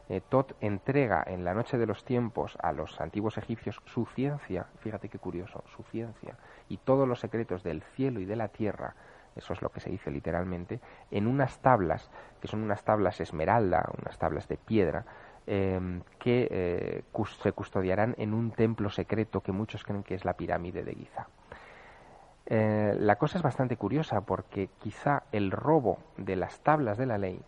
eh, 0.08 0.22
Tot 0.28 0.54
entrega 0.60 1.22
en 1.26 1.44
la 1.44 1.54
noche 1.54 1.76
de 1.76 1.86
los 1.86 2.04
tiempos 2.04 2.56
a 2.62 2.72
los 2.72 3.00
antiguos 3.00 3.36
egipcios 3.36 3.80
su 3.84 4.06
ciencia, 4.06 4.66
fíjate 4.80 5.08
qué 5.08 5.18
curioso, 5.18 5.62
su 5.76 5.82
ciencia, 5.84 6.36
y 6.68 6.78
todos 6.78 7.06
los 7.06 7.20
secretos 7.20 7.62
del 7.62 7.82
cielo 7.82 8.20
y 8.20 8.24
de 8.24 8.36
la 8.36 8.48
tierra, 8.48 8.94
eso 9.36 9.52
es 9.52 9.60
lo 9.60 9.70
que 9.70 9.80
se 9.80 9.90
dice 9.90 10.10
literalmente, 10.10 10.80
en 11.10 11.26
unas 11.26 11.58
tablas, 11.60 12.10
que 12.40 12.48
son 12.48 12.62
unas 12.62 12.82
tablas 12.82 13.20
esmeralda, 13.20 13.90
unas 14.00 14.18
tablas 14.18 14.48
de 14.48 14.56
piedra, 14.56 15.04
em, 15.46 16.00
que 16.18 16.48
eh, 16.50 17.04
se 17.42 17.52
custodiarán 17.52 18.14
en 18.16 18.32
un 18.32 18.52
templo 18.52 18.88
secreto 18.88 19.42
que 19.42 19.52
muchos 19.52 19.84
creen 19.84 20.02
que 20.02 20.14
es 20.14 20.24
la 20.24 20.34
pirámide 20.34 20.82
de 20.82 20.94
Giza. 20.94 21.26
Eh, 22.46 22.94
la 22.98 23.16
cosa 23.16 23.38
es 23.38 23.42
bastante 23.42 23.76
curiosa 23.76 24.20
porque 24.20 24.68
quizá 24.78 25.22
el 25.32 25.50
robo 25.50 25.98
de 26.18 26.36
las 26.36 26.60
tablas 26.60 26.98
de 26.98 27.06
la 27.06 27.16
ley 27.18 27.40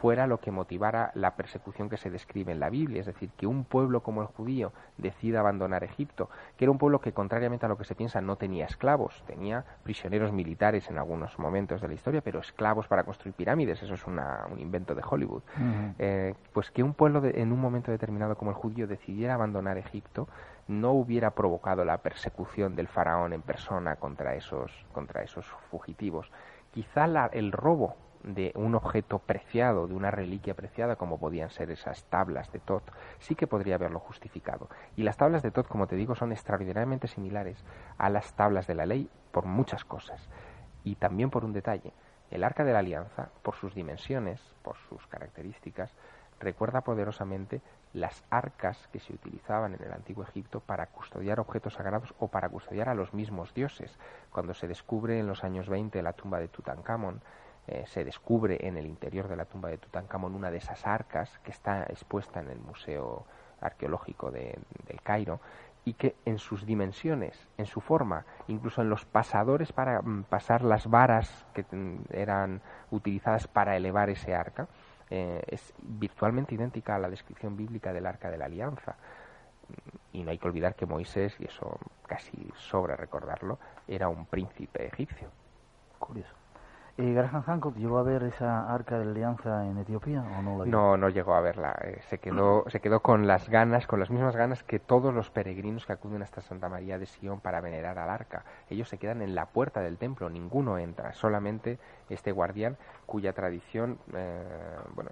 fuera 0.00 0.26
lo 0.26 0.40
que 0.40 0.50
motivara 0.50 1.12
la 1.14 1.36
persecución 1.36 1.90
que 1.90 1.98
se 1.98 2.10
describe 2.10 2.52
en 2.52 2.58
la 2.58 2.70
Biblia, 2.70 3.00
es 3.00 3.06
decir, 3.06 3.30
que 3.36 3.46
un 3.46 3.64
pueblo 3.64 4.02
como 4.02 4.22
el 4.22 4.28
judío 4.28 4.72
decida 4.96 5.40
abandonar 5.40 5.84
Egipto, 5.84 6.30
que 6.56 6.64
era 6.64 6.72
un 6.72 6.78
pueblo 6.78 7.02
que 7.02 7.12
contrariamente 7.12 7.66
a 7.66 7.68
lo 7.68 7.76
que 7.76 7.84
se 7.84 7.94
piensa 7.94 8.22
no 8.22 8.36
tenía 8.36 8.64
esclavos, 8.64 9.22
tenía 9.26 9.62
prisioneros 9.82 10.32
militares 10.32 10.88
en 10.88 10.96
algunos 10.96 11.38
momentos 11.38 11.82
de 11.82 11.88
la 11.88 11.94
historia, 11.94 12.22
pero 12.22 12.40
esclavos 12.40 12.88
para 12.88 13.04
construir 13.04 13.34
pirámides, 13.34 13.82
eso 13.82 13.92
es 13.92 14.06
un 14.06 14.18
invento 14.58 14.94
de 14.94 15.02
Hollywood, 15.06 15.42
eh, 15.98 16.34
pues 16.54 16.70
que 16.70 16.82
un 16.82 16.94
pueblo 16.94 17.22
en 17.22 17.52
un 17.52 17.60
momento 17.60 17.90
determinado 17.90 18.36
como 18.36 18.52
el 18.52 18.56
judío 18.56 18.86
decidiera 18.86 19.34
abandonar 19.34 19.76
Egipto 19.76 20.28
no 20.70 20.92
hubiera 20.92 21.32
provocado 21.32 21.84
la 21.84 21.98
persecución 21.98 22.76
del 22.76 22.86
faraón 22.86 23.32
en 23.32 23.42
persona 23.42 23.96
contra 23.96 24.36
esos, 24.36 24.70
contra 24.92 25.22
esos 25.22 25.44
fugitivos. 25.68 26.30
Quizá 26.70 27.06
el 27.32 27.50
robo 27.50 27.96
de 28.22 28.52
un 28.54 28.76
objeto 28.76 29.18
preciado, 29.18 29.88
de 29.88 29.94
una 29.94 30.12
reliquia 30.12 30.54
preciada, 30.54 30.94
como 30.94 31.18
podían 31.18 31.50
ser 31.50 31.72
esas 31.72 32.04
tablas 32.04 32.52
de 32.52 32.60
Tot, 32.60 32.84
sí 33.18 33.34
que 33.34 33.48
podría 33.48 33.74
haberlo 33.74 33.98
justificado. 33.98 34.68
Y 34.96 35.02
las 35.02 35.16
tablas 35.16 35.42
de 35.42 35.50
Tot, 35.50 35.66
como 35.66 35.88
te 35.88 35.96
digo, 35.96 36.14
son 36.14 36.30
extraordinariamente 36.30 37.08
similares 37.08 37.64
a 37.98 38.08
las 38.08 38.32
tablas 38.34 38.68
de 38.68 38.76
la 38.76 38.86
ley 38.86 39.10
por 39.32 39.46
muchas 39.46 39.84
cosas. 39.84 40.28
Y 40.84 40.94
también 40.94 41.30
por 41.30 41.44
un 41.44 41.52
detalle. 41.52 41.92
El 42.30 42.44
arca 42.44 42.62
de 42.62 42.72
la 42.72 42.78
alianza, 42.78 43.30
por 43.42 43.56
sus 43.56 43.74
dimensiones, 43.74 44.40
por 44.62 44.76
sus 44.88 45.04
características, 45.08 45.92
recuerda 46.40 46.80
poderosamente 46.80 47.60
las 47.92 48.24
arcas 48.30 48.88
que 48.88 48.98
se 48.98 49.12
utilizaban 49.12 49.74
en 49.74 49.82
el 49.82 49.92
antiguo 49.92 50.24
Egipto 50.24 50.60
para 50.60 50.86
custodiar 50.86 51.38
objetos 51.38 51.74
sagrados 51.74 52.14
o 52.18 52.28
para 52.28 52.48
custodiar 52.48 52.88
a 52.88 52.94
los 52.94 53.14
mismos 53.14 53.54
dioses. 53.54 53.98
Cuando 54.32 54.54
se 54.54 54.66
descubre 54.66 55.18
en 55.18 55.26
los 55.26 55.44
años 55.44 55.68
20 55.68 56.02
la 56.02 56.14
tumba 56.14 56.40
de 56.40 56.48
Tutankamón, 56.48 57.20
eh, 57.66 57.84
se 57.86 58.04
descubre 58.04 58.66
en 58.66 58.76
el 58.76 58.86
interior 58.86 59.28
de 59.28 59.36
la 59.36 59.44
tumba 59.44 59.68
de 59.68 59.78
Tutankamón 59.78 60.34
una 60.34 60.50
de 60.50 60.56
esas 60.56 60.86
arcas 60.86 61.38
que 61.44 61.50
está 61.50 61.84
expuesta 61.84 62.40
en 62.40 62.48
el 62.48 62.58
Museo 62.58 63.26
Arqueológico 63.60 64.30
de, 64.30 64.58
del 64.86 65.02
Cairo 65.02 65.40
y 65.84 65.94
que 65.94 66.16
en 66.24 66.38
sus 66.38 66.66
dimensiones, 66.66 67.48
en 67.56 67.66
su 67.66 67.80
forma, 67.80 68.24
incluso 68.48 68.82
en 68.82 68.90
los 68.90 69.04
pasadores 69.04 69.72
para 69.72 70.02
mm, 70.02 70.24
pasar 70.24 70.62
las 70.62 70.88
varas 70.88 71.46
que 71.54 71.64
mm, 71.70 72.04
eran 72.10 72.60
utilizadas 72.90 73.46
para 73.46 73.76
elevar 73.76 74.10
ese 74.10 74.34
arca, 74.34 74.68
eh, 75.10 75.42
es 75.48 75.74
virtualmente 75.82 76.54
idéntica 76.54 76.94
a 76.94 76.98
la 76.98 77.10
descripción 77.10 77.56
bíblica 77.56 77.92
del 77.92 78.06
arca 78.06 78.30
de 78.30 78.38
la 78.38 78.46
alianza. 78.46 78.96
Y 80.12 80.22
no 80.22 80.30
hay 80.30 80.38
que 80.38 80.48
olvidar 80.48 80.74
que 80.74 80.86
Moisés, 80.86 81.36
y 81.38 81.44
eso 81.44 81.78
casi 82.06 82.50
sobra 82.56 82.96
recordarlo, 82.96 83.58
era 83.86 84.08
un 84.08 84.26
príncipe 84.26 84.86
egipcio. 84.86 85.28
Curioso. 85.98 86.34
¿Y 87.00 87.14
Graham 87.14 87.42
Hancock 87.42 87.76
llegó 87.76 87.98
a 87.98 88.02
ver 88.02 88.24
esa 88.24 88.70
arca 88.70 88.98
de 88.98 89.08
alianza 89.08 89.64
en 89.64 89.78
Etiopía 89.78 90.22
o 90.22 90.42
no 90.42 90.66
No, 90.66 90.96
no 90.98 91.08
llegó 91.08 91.34
a 91.34 91.40
verla. 91.40 91.74
Eh, 91.82 91.98
se, 92.08 92.18
quedó, 92.18 92.64
se 92.68 92.80
quedó 92.80 93.00
con 93.00 93.26
las 93.26 93.48
ganas, 93.48 93.86
con 93.86 94.00
las 94.00 94.10
mismas 94.10 94.36
ganas 94.36 94.62
que 94.64 94.80
todos 94.80 95.14
los 95.14 95.30
peregrinos 95.30 95.86
que 95.86 95.94
acuden 95.94 96.22
hasta 96.22 96.42
Santa 96.42 96.68
María 96.68 96.98
de 96.98 97.06
Sion 97.06 97.40
para 97.40 97.62
venerar 97.62 97.98
al 97.98 98.10
arca. 98.10 98.44
Ellos 98.68 98.88
se 98.88 98.98
quedan 98.98 99.22
en 99.22 99.34
la 99.34 99.46
puerta 99.46 99.80
del 99.80 99.96
templo, 99.96 100.28
ninguno 100.28 100.76
entra, 100.76 101.14
solamente 101.14 101.78
este 102.10 102.32
guardián 102.32 102.76
cuya 103.06 103.32
tradición 103.32 103.98
eh, 104.14 104.42
bueno, 104.94 105.10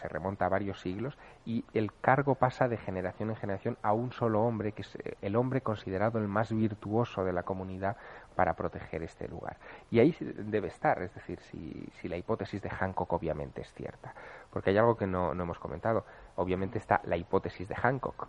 se 0.00 0.08
remonta 0.08 0.46
a 0.46 0.48
varios 0.48 0.80
siglos 0.80 1.18
y 1.44 1.64
el 1.74 1.92
cargo 1.92 2.34
pasa 2.34 2.68
de 2.68 2.76
generación 2.76 3.30
en 3.30 3.36
generación 3.36 3.78
a 3.82 3.92
un 3.92 4.12
solo 4.12 4.42
hombre, 4.42 4.72
que 4.72 4.82
es 4.82 4.96
eh, 4.96 5.16
el 5.20 5.36
hombre 5.36 5.60
considerado 5.60 6.18
el 6.18 6.28
más 6.28 6.52
virtuoso 6.52 7.24
de 7.24 7.32
la 7.32 7.42
comunidad 7.42 7.96
para 8.34 8.54
proteger 8.54 9.02
este 9.02 9.26
lugar. 9.28 9.56
Y 9.90 9.98
ahí 9.98 10.14
debe 10.20 10.68
estar, 10.68 11.02
es 11.02 11.14
decir, 11.14 11.40
si, 11.40 11.88
si 12.00 12.08
la 12.08 12.16
hipótesis 12.16 12.60
de 12.62 12.70
Hancock 12.70 13.12
obviamente 13.12 13.62
es 13.62 13.72
cierta. 13.72 14.14
Porque 14.50 14.70
hay 14.70 14.78
algo 14.78 14.96
que 14.96 15.06
no, 15.06 15.34
no 15.34 15.42
hemos 15.42 15.58
comentado. 15.58 16.04
Obviamente 16.36 16.78
está 16.78 17.00
la 17.04 17.16
hipótesis 17.16 17.66
de 17.68 17.74
Hancock, 17.74 18.28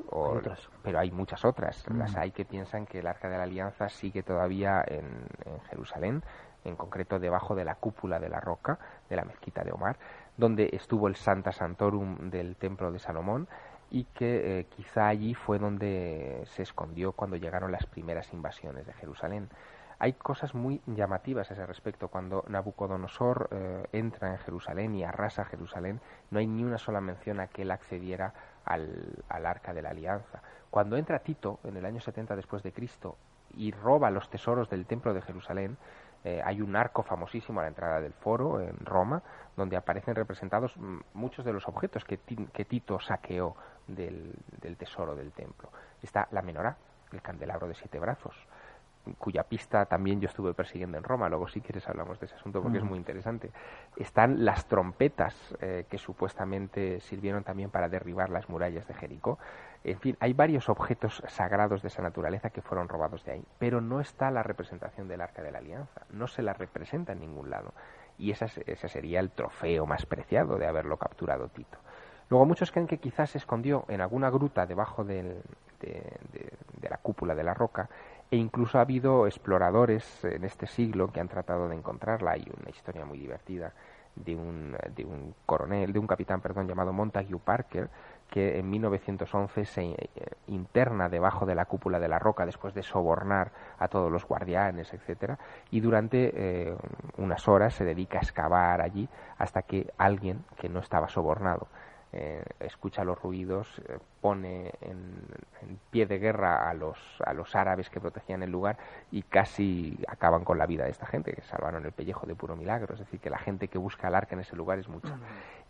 pero 0.82 1.00
hay 1.00 1.12
muchas 1.12 1.43
otras. 1.43 1.86
Mm. 1.89 1.98
Las 1.98 2.15
hay 2.15 2.32
que 2.32 2.46
piensan 2.46 2.86
que 2.86 3.00
el 3.00 3.08
Arca 3.08 3.30
de 3.30 3.38
la 3.38 3.43
Alianza 3.43 3.89
sigue 3.89 4.24
todavía 4.24 4.84
en, 4.88 5.06
en 5.46 5.60
Jerusalén, 5.70 6.24
en 6.67 6.75
concreto 6.75 7.19
debajo 7.19 7.56
de 7.56 7.65
la 7.65 7.75
cúpula 7.75 8.19
de 8.19 8.30
la 8.30 8.39
roca 8.39 8.77
de 9.10 9.15
la 9.15 9.25
mezquita 9.25 9.63
de 9.63 9.71
Omar, 9.71 9.97
donde 10.36 10.69
estuvo 10.73 11.08
el 11.08 11.15
Santa 11.15 11.51
Santorum 11.51 12.30
del 12.30 12.56
Templo 12.56 12.91
de 12.91 12.99
Salomón 12.99 13.47
y 13.89 14.03
que 14.06 14.60
eh, 14.60 14.65
quizá 14.65 15.08
allí 15.08 15.34
fue 15.34 15.60
donde 15.60 16.43
se 16.45 16.63
escondió 16.63 17.13
cuando 17.13 17.38
llegaron 17.38 17.71
las 17.71 17.86
primeras 17.86 18.34
invasiones 18.34 18.86
de 18.86 18.93
Jerusalén. 18.93 19.49
Hay 19.99 20.13
cosas 20.13 20.53
muy 20.53 20.82
llamativas 20.86 21.49
a 21.49 21.53
ese 21.53 21.65
respecto. 21.65 22.10
Cuando 22.10 22.43
Nabucodonosor 22.47 23.49
eh, 23.49 23.84
entra 23.93 24.32
en 24.32 24.38
Jerusalén 24.39 24.93
y 24.93 25.03
arrasa 25.03 25.45
Jerusalén, 25.45 26.01
no 26.30 26.38
hay 26.38 26.45
ni 26.45 26.63
una 26.63 26.77
sola 26.77 27.01
mención 27.01 27.39
a 27.39 27.47
que 27.47 27.63
él 27.63 27.71
accediera 27.71 28.34
al, 28.63 29.23
al 29.27 29.45
arca 29.45 29.73
de 29.73 29.82
la 29.82 29.89
alianza. 29.89 30.43
Cuando 30.69 30.97
entra 30.97 31.19
Tito 31.19 31.60
en 31.63 31.77
el 31.77 31.86
año 31.86 31.99
70 31.99 32.36
después 32.36 32.62
de 32.62 32.73
Cristo 32.73 33.17
y 33.56 33.71
roba 33.71 34.12
los 34.12 34.30
tesoros 34.30 34.69
del 34.69 34.86
templo 34.86 35.15
de 35.15 35.23
Jerusalén, 35.23 35.77
eh, 36.28 36.42
hay 36.44 36.60
un 36.60 36.76
arco 36.76 37.04
famosísimo 37.04 37.62
a 37.62 37.63
la 37.63 37.70
entrada 37.70 38.02
del 38.02 38.12
foro 38.12 38.60
en 38.60 38.76
Roma, 38.86 39.24
donde 39.56 39.78
aparecen 39.78 40.13
representados 40.13 40.76
muchos 41.13 41.46
de 41.46 41.54
los 41.54 41.66
objetos 41.70 42.04
que, 42.04 42.18
Tito 42.18 43.00
saqueó 43.00 43.56
del, 43.88 44.36
tesoro 44.78 45.16
del 45.16 45.32
templo. 45.32 45.70
Está 46.04 46.28
la 46.32 46.42
menorá, 46.42 46.76
el 47.13 47.22
candelabro 47.22 47.70
de 47.70 47.76
siete 47.76 47.98
brazos, 47.98 48.36
cuya 49.17 49.43
pista 49.43 49.86
también 49.86 50.20
yo 50.20 50.28
estuve 50.28 50.54
persiguiendo 50.54 50.98
en 50.98 51.04
Roma. 51.04 51.30
Luego, 51.30 51.48
si 51.48 51.62
quieres, 51.62 51.88
hablamos 51.88 52.20
de 52.20 52.26
ese 52.26 52.36
asunto 52.36 52.62
porque 52.62 52.78
es 52.78 52.84
muy 52.84 52.98
interesante. 52.98 53.52
Están 53.96 54.46
las 54.46 54.67
trompetas 54.67 55.36
eh, 55.62 55.86
que 55.89 55.98
supuestamente 55.98 57.00
sirvieron 57.00 57.43
también 57.43 57.70
para 57.70 57.89
derribar 57.89 58.30
las 58.30 58.50
murallas 58.50 58.88
de 58.88 58.93
Jericó. 58.93 59.38
En 59.84 60.00
fin, 60.00 60.17
hay 60.20 60.34
varios 60.34 60.70
objetos 60.70 61.24
sagrados 61.28 61.82
de 61.82 61.88
esa 61.89 62.02
naturaleza 62.02 62.50
que 62.50 62.62
fueron 62.62 62.89
robados 62.89 63.24
de 63.24 63.34
ahí, 63.34 63.43
pero 63.60 63.80
no 63.82 64.02
está 64.02 64.32
la 64.32 64.43
representación 64.43 65.08
del 65.08 65.22
Arca 65.22 65.41
de 65.41 65.52
la 65.52 65.60
Alianza, 65.60 66.02
no 66.12 66.28
se 66.28 66.41
la 66.41 66.54
representa 66.54 67.13
en 67.13 67.20
ningún 67.20 67.50
lado. 67.50 67.74
Y 68.17 68.32
ese 68.32 68.48
sería 68.89 69.20
el 69.20 69.30
trofeo 69.30 69.86
más 69.86 70.06
preciado 70.06 70.58
de 70.58 70.65
haberlo 70.65 70.98
capturado 70.98 71.50
Tito. 71.50 71.78
Luego 72.30 72.46
muchos 72.46 72.72
creen 72.72 72.88
que 72.88 72.98
quizás 72.98 73.32
se 73.32 73.38
escondió 73.38 73.86
en 73.88 74.02
alguna 74.02 74.30
gruta 74.30 74.65
debajo 74.65 75.04
de, 75.04 75.41
la 76.82 76.98
cúpula 76.98 77.36
de 77.36 77.43
la 77.43 77.54
roca 77.54 77.89
e 78.30 78.38
incluso 78.38 78.78
ha 78.78 78.82
habido 78.82 79.26
exploradores 79.26 80.24
en 80.26 80.44
este 80.44 80.68
siglo 80.68 81.12
que 81.12 81.20
han 81.20 81.28
tratado 81.28 81.70
de 81.70 81.76
encontrarla. 81.76 82.32
Hay 82.32 82.46
una 82.60 82.70
historia 82.70 83.06
muy 83.06 83.20
divertida 83.20 83.74
de 84.16 84.36
un, 84.36 84.76
de 84.96 85.06
un 85.06 85.34
coronel, 85.46 85.94
de 85.94 86.00
un 86.00 86.08
capitán, 86.08 86.42
perdón, 86.42 86.68
llamado 86.68 86.92
Montague 86.92 87.38
Parker, 87.38 87.90
que 88.30 88.60
en 88.60 88.70
1911 88.70 89.66
se 89.66 89.84
eh, 89.84 90.08
interna 90.48 91.08
debajo 91.08 91.46
de 91.46 91.56
la 91.56 91.66
cúpula 91.66 92.00
de 92.00 92.10
la 92.10 92.20
roca 92.20 92.46
después 92.46 92.74
de 92.74 92.84
sobornar 92.84 93.52
a 93.80 93.88
todos 93.88 94.12
los 94.12 94.26
guardianes, 94.26 94.94
etcétera, 94.94 95.38
y 95.72 95.80
durante 95.80 96.32
eh, 96.36 96.76
unas 97.18 97.48
horas 97.48 97.76
se 97.76 97.86
dedica 97.86 98.18
a 98.18 98.22
excavar 98.22 98.82
allí 98.82 99.08
hasta 99.38 99.62
que 99.62 99.94
alguien 99.98 100.44
que 100.58 100.68
no 100.68 100.80
estaba 100.80 101.08
sobornado 101.08 101.68
eh, 102.13 102.43
escucha 102.62 103.04
los 103.04 103.22
ruidos, 103.22 103.67
eh, 103.88 104.00
pone 104.22 104.72
en, 104.82 104.98
pie 105.91 106.06
de 106.06 106.20
guerra 106.20 106.70
a 106.70 106.74
los, 106.74 106.98
a 107.26 107.34
los 107.34 107.54
árabes 107.56 107.89
que 107.89 108.00
protegían 108.00 108.43
el 108.43 108.52
lugar 108.52 108.78
y 109.12 109.24
casi 109.24 110.00
acaban 110.08 110.43
con 110.46 110.58
la 110.58 110.65
vida 110.65 110.86
de 110.86 110.91
esta 110.91 111.06
gente, 111.06 111.34
que 111.34 111.41
salvaron 111.41 111.86
el 111.86 111.91
pellejo 111.91 112.26
de 112.26 112.36
puro 112.36 112.56
milagro. 112.56 112.93
Es 112.93 113.00
decir, 113.02 113.20
que 113.20 113.30
la 113.30 113.38
gente 113.38 113.67
que 113.67 113.78
busca 113.78 114.08
el 114.08 114.15
arca 114.15 114.36
en 114.36 114.41
ese 114.41 114.56
lugar 114.56 114.80
es 114.80 114.88
mucha. 114.88 115.17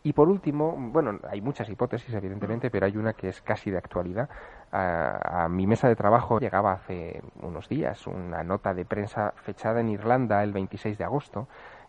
Y 0.04 0.14
por 0.14 0.30
último, 0.30 0.76
bueno, 0.78 1.20
hay 1.28 1.42
muchas 1.42 1.70
hipótesis, 1.70 2.14
evidentemente, 2.14 2.70
pero 2.70 2.86
hay 2.86 2.98
una 2.98 3.14
que 3.14 3.30
es 3.30 3.42
casi 3.42 3.72
de 3.72 3.78
actualidad. 3.78 4.30
A, 4.72 5.46
a, 5.46 5.50
mi 5.50 5.66
mesa 5.66 5.88
de 5.88 5.96
trabajo 5.96 6.40
llegaba 6.40 6.74
hace 6.74 7.22
unos 7.42 7.68
días 7.70 8.06
una 8.06 8.44
nota 8.44 8.74
de 8.74 8.86
prensa 8.86 9.34
fechada 9.38 9.80
en 9.80 9.90
Irlanda 9.90 10.44
el 10.44 10.52
26 10.52 10.98
de 10.98 11.04
agosto 11.04 11.48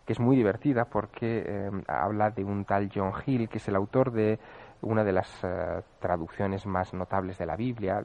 que 0.09 0.13
es 0.13 0.19
muy 0.19 0.35
divertida 0.35 0.85
porque 0.85 1.43
eh, 1.45 1.71
habla 1.87 2.31
de 2.31 2.43
un 2.43 2.65
tal 2.65 2.89
John 2.91 3.13
Hill, 3.23 3.47
que 3.47 3.59
es 3.59 3.67
el 3.67 3.75
autor 3.75 4.11
de 4.11 4.39
una 4.81 5.03
de 5.03 5.11
las 5.11 5.29
eh, 5.43 5.83
traducciones 5.99 6.65
más 6.65 6.95
notables 6.95 7.37
de 7.37 7.45
la 7.45 7.55
Biblia 7.55 8.01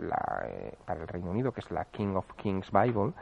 eh, 0.46 0.74
para 0.84 1.00
el 1.00 1.08
Reino 1.08 1.30
Unido, 1.30 1.52
que 1.52 1.60
es 1.60 1.70
la 1.70 1.86
King 1.86 2.14
of 2.14 2.30
Kings 2.36 2.70
Bible. 2.70 3.14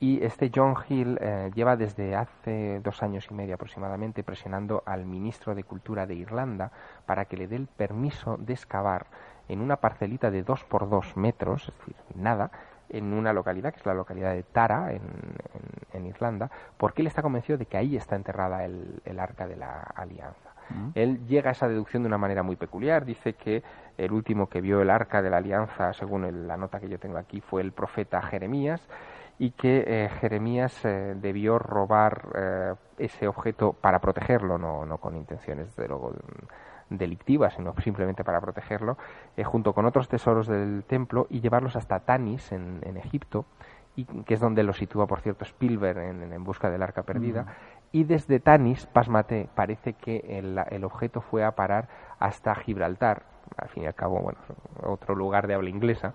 Y 0.00 0.22
este 0.22 0.50
John 0.54 0.74
Hill 0.86 1.18
lleva 1.54 1.76
desde 1.76 2.14
hace 2.14 2.80
dos 2.80 3.02
años 3.02 3.26
y 3.30 3.32
medio 3.32 3.54
aproximadamente 3.54 4.22
presionando 4.22 4.82
al 4.84 5.06
ministro 5.06 5.54
de 5.54 5.64
Cultura 5.64 6.06
de 6.06 6.16
Irlanda 6.16 6.72
para 7.06 7.24
que 7.24 7.38
le 7.38 7.48
dé 7.48 7.56
el 7.56 7.68
permiso 7.68 8.36
de 8.36 8.52
excavar 8.52 9.06
en 9.48 9.62
una 9.62 9.76
parcelita 9.76 10.30
de 10.30 10.42
dos 10.42 10.62
por 10.64 10.90
dos 10.90 11.16
metros, 11.16 11.68
es 11.68 11.78
decir, 11.78 11.96
nada, 12.14 12.50
en 12.90 13.12
una 13.12 13.32
localidad, 13.32 13.72
que 13.72 13.80
es 13.80 13.86
la 13.86 13.94
localidad 13.94 14.32
de 14.32 14.42
Tara, 14.42 14.92
en, 14.92 15.02
en, 15.92 16.06
Irlanda, 16.06 16.50
porque 16.76 17.02
él 17.02 17.08
está 17.08 17.22
convencido 17.22 17.58
de 17.58 17.66
que 17.66 17.76
ahí 17.76 17.96
está 17.96 18.16
enterrada 18.16 18.64
el, 18.64 19.00
el 19.04 19.18
arca 19.18 19.46
de 19.46 19.56
la 19.56 19.80
alianza. 19.94 20.50
Mm. 20.70 20.90
Él 20.94 21.26
llega 21.26 21.50
a 21.50 21.52
esa 21.52 21.68
deducción 21.68 22.02
de 22.02 22.08
una 22.08 22.18
manera 22.18 22.42
muy 22.42 22.56
peculiar. 22.56 23.04
Dice 23.04 23.34
que 23.34 23.62
el 23.96 24.12
último 24.12 24.48
que 24.48 24.60
vio 24.60 24.80
el 24.80 24.90
arca 24.90 25.22
de 25.22 25.30
la 25.30 25.38
alianza, 25.38 25.92
según 25.92 26.46
la 26.46 26.56
nota 26.56 26.80
que 26.80 26.88
yo 26.88 26.98
tengo 26.98 27.18
aquí, 27.18 27.40
fue 27.40 27.62
el 27.62 27.72
profeta 27.72 28.22
Jeremías 28.22 28.80
y 29.38 29.52
que 29.52 29.84
eh, 29.86 30.10
Jeremías 30.20 30.84
eh, 30.84 31.14
debió 31.16 31.58
robar 31.58 32.28
eh, 32.34 32.74
ese 32.98 33.26
objeto 33.26 33.72
para 33.72 33.98
protegerlo, 33.98 34.58
no, 34.58 34.84
no 34.84 34.98
con 34.98 35.16
intenciones 35.16 35.74
de 35.76 35.88
luego 35.88 36.12
delictivas, 36.90 37.54
sino 37.54 37.74
simplemente 37.82 38.24
para 38.24 38.40
protegerlo, 38.40 38.98
junto 39.44 39.72
con 39.72 39.86
otros 39.86 40.08
tesoros 40.08 40.46
del 40.46 40.84
templo 40.84 41.26
y 41.30 41.40
llevarlos 41.40 41.76
hasta 41.76 42.00
Tanis 42.00 42.52
en, 42.52 42.80
en 42.82 42.96
Egipto, 42.96 43.46
y, 43.96 44.04
que 44.04 44.34
es 44.34 44.40
donde 44.40 44.62
lo 44.62 44.72
sitúa, 44.72 45.06
por 45.06 45.20
cierto, 45.20 45.44
Spielberg 45.44 45.98
en, 45.98 46.32
en 46.32 46.44
busca 46.44 46.70
del 46.70 46.82
arca 46.82 47.02
perdida. 47.02 47.46
Y 47.92 48.04
desde 48.04 48.38
Tanis, 48.38 48.86
pasmate, 48.86 49.48
parece 49.54 49.94
que 49.94 50.38
el, 50.38 50.60
el 50.70 50.84
objeto 50.84 51.20
fue 51.20 51.44
a 51.44 51.52
parar 51.52 51.88
hasta 52.18 52.54
Gibraltar, 52.54 53.24
al 53.56 53.68
fin 53.68 53.82
y 53.82 53.86
al 53.86 53.94
cabo, 53.94 54.20
bueno, 54.20 54.38
otro 54.82 55.14
lugar 55.14 55.46
de 55.48 55.54
habla 55.54 55.70
inglesa, 55.70 56.14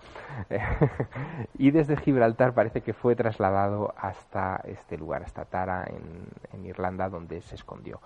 y 1.57 1.71
desde 1.71 1.97
Gibraltar 1.97 2.53
parece 2.53 2.81
que 2.81 2.93
fue 2.93 3.15
trasladado 3.15 3.93
hasta 3.97 4.61
este 4.65 4.97
lugar, 4.97 5.23
hasta 5.23 5.43
Tara, 5.45 5.85
en, 5.85 6.27
en 6.53 6.65
Irlanda, 6.65 7.09
donde 7.09 7.41
se 7.41 7.55
escondió. 7.55 7.99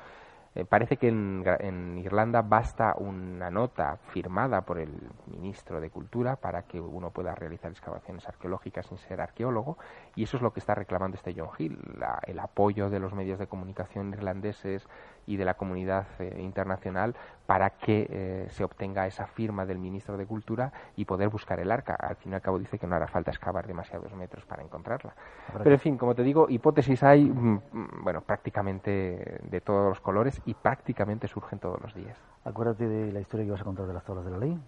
Eh, 0.59 0.65
parece 0.65 0.97
que 0.97 1.07
en, 1.07 1.97
Irlanda 2.03 2.41
basta 2.41 2.93
una 2.97 3.49
nota 3.49 3.97
firmada 4.11 4.61
por 4.61 4.77
el 4.79 4.91
ministro 5.27 5.79
de 5.79 5.89
Cultura 5.89 6.35
para 6.35 6.63
que 6.63 6.81
uno 6.81 7.11
pueda 7.11 7.33
realizar 7.33 7.71
excavaciones 7.71 8.27
arqueológicas 8.27 8.85
sin 8.87 8.97
ser 8.97 9.21
arqueólogo 9.21 9.77
y 10.15 10.23
eso 10.23 10.35
es 10.35 10.43
lo 10.43 10.51
que 10.51 10.59
está 10.59 10.75
reclamando 10.75 11.15
este 11.15 11.33
John 11.33 11.49
Hill, 11.57 11.79
el 12.27 12.39
apoyo 12.39 12.89
de 12.89 12.99
los 12.99 13.13
medios 13.13 13.39
de 13.39 13.47
comunicación 13.47 14.09
irlandeses 14.09 14.85
y 15.29 15.37
de 15.37 15.45
la 15.45 15.53
comunidad 15.53 16.07
eh, 16.17 16.41
internacional 16.41 17.15
para 17.45 17.69
que 17.69 18.07
eh, 18.09 18.47
se 18.49 18.63
obtenga 18.63 19.05
esa 19.05 19.27
firma 19.27 19.63
del 19.63 19.77
ministro 19.77 20.17
de 20.17 20.25
Cultura 20.25 20.73
y 20.95 21.05
poder 21.05 21.29
buscar 21.29 21.59
el 21.59 21.71
arca. 21.71 21.93
Al 21.93 22.15
fin 22.15 22.31
y 22.31 22.35
al 22.35 22.41
cabo 22.41 22.57
dice 22.57 22.79
que 22.79 22.87
no 22.87 22.95
hará 22.95 23.07
falta 23.07 23.29
excavar 23.29 23.67
demasiados 23.67 24.11
metros 24.15 24.43
para 24.45 24.63
encontrarla. 24.63 25.13
Pero 25.53 25.71
en 25.71 25.79
fin, 25.79 25.97
como 25.99 26.15
te 26.15 26.23
digo, 26.23 26.47
hipótesis 26.49 27.03
hay, 27.03 27.25
mm, 27.25 27.61
mm, 27.71 28.03
bueno, 28.03 28.21
prácticamente 28.21 29.39
de 29.43 29.61
todos 29.61 29.89
los 29.89 29.99
colores 30.01 30.41
y 30.45 30.55
prácticamente 30.55 31.27
surgen 31.27 31.59
todos 31.59 31.79
los 31.79 31.93
días. 31.93 32.17
Acuérdate 32.43 32.87
de 32.87 33.11
la 33.11 33.19
historia 33.19 33.45
que 33.45 33.51
vas 33.51 33.61
a 33.61 33.65
contar 33.65 33.85
de 33.85 33.93
las 33.93 34.03
tablas 34.03 34.25
de 34.25 34.31
la 34.31 34.37
ley. 34.37 34.59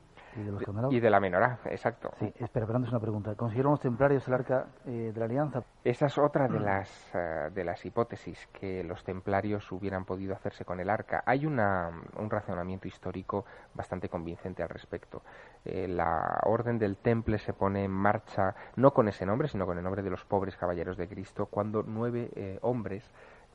Y 0.90 1.00
de, 1.00 1.10
la 1.10 1.20
menorá, 1.20 1.60
exacto. 1.66 2.12
Sí, 2.20 2.34
espera, 2.40 2.66
pero 2.66 2.78
antes 2.78 2.92
una 2.92 3.02
pregunta. 3.02 3.36
¿Consiguieron 3.36 3.72
los 3.72 3.82
templarios 3.82 4.28
el 4.28 4.34
arca 4.34 4.68
eh, 4.86 5.12
de 5.14 5.20
la 5.20 5.26
alianza? 5.26 5.64
Esa 5.84 6.06
es 6.06 6.18
otra 6.18 6.48
de 6.48 6.60
las, 6.60 6.90
eh, 7.14 7.50
de 7.54 7.64
las 7.64 7.86
hipótesis, 7.86 8.48
que 8.54 8.84
los 8.84 9.04
templarios 9.04 9.70
hubieran 9.72 10.06
podido 10.06 10.34
hacerse 10.34 10.64
con 10.64 10.80
el 10.80 10.90
arca. 10.90 11.24
Hay 11.26 11.46
una, 11.46 11.92
un 12.18 12.30
razonamiento 12.30 12.88
histórico 12.88 13.46
bastante 13.74 14.08
convincente 14.08 14.64
al 14.64 14.70
respecto. 14.70 15.22
Eh, 15.66 15.88
la 15.88 16.40
orden 16.44 16.80
del 16.80 16.98
temple 16.98 17.38
se 17.38 17.54
pone 17.54 17.84
en 17.84 17.92
marcha, 17.92 18.56
no 18.78 18.94
con 18.94 19.10
ese 19.10 19.26
nombre, 19.26 19.48
sino 19.48 19.66
con 19.66 19.78
el 19.78 19.84
nombre 19.84 20.02
de 20.02 20.10
los 20.10 20.24
pobres 20.24 20.56
caballeros 20.56 20.98
de 20.98 21.08
Cristo, 21.08 21.48
cuando 21.48 21.84
nueve 21.84 22.60
hombres 22.62 23.10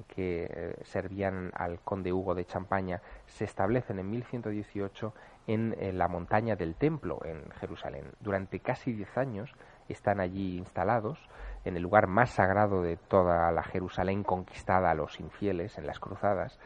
que 0.08 0.76
servían 0.84 1.50
al 1.54 1.80
conde 1.80 2.12
Hugo 2.12 2.34
de 2.34 2.44
Champaña 2.44 3.00
se 3.24 3.44
establecen 3.44 3.98
en 3.98 4.10
1118 4.10 5.14
en, 5.46 5.74
la 5.96 6.08
montaña 6.08 6.56
del 6.56 6.74
templo 6.74 7.20
en 7.24 7.50
Jerusalén. 7.52 8.12
Durante 8.20 8.60
casi 8.60 8.92
diez 8.92 9.16
años 9.16 9.52
están 9.88 10.20
allí 10.20 10.58
instalados 10.58 11.18
en 11.64 11.76
el 11.76 11.82
lugar 11.82 12.06
más 12.06 12.30
sagrado 12.30 12.82
de 12.82 12.96
toda 12.96 13.50
la 13.52 13.62
Jerusalén 13.62 14.24
conquistada 14.24 14.90
a 14.90 14.94
los 14.94 15.20
infieles 15.20 15.78
en 15.78 15.86
las 15.86 16.00
cruzadas 16.00 16.58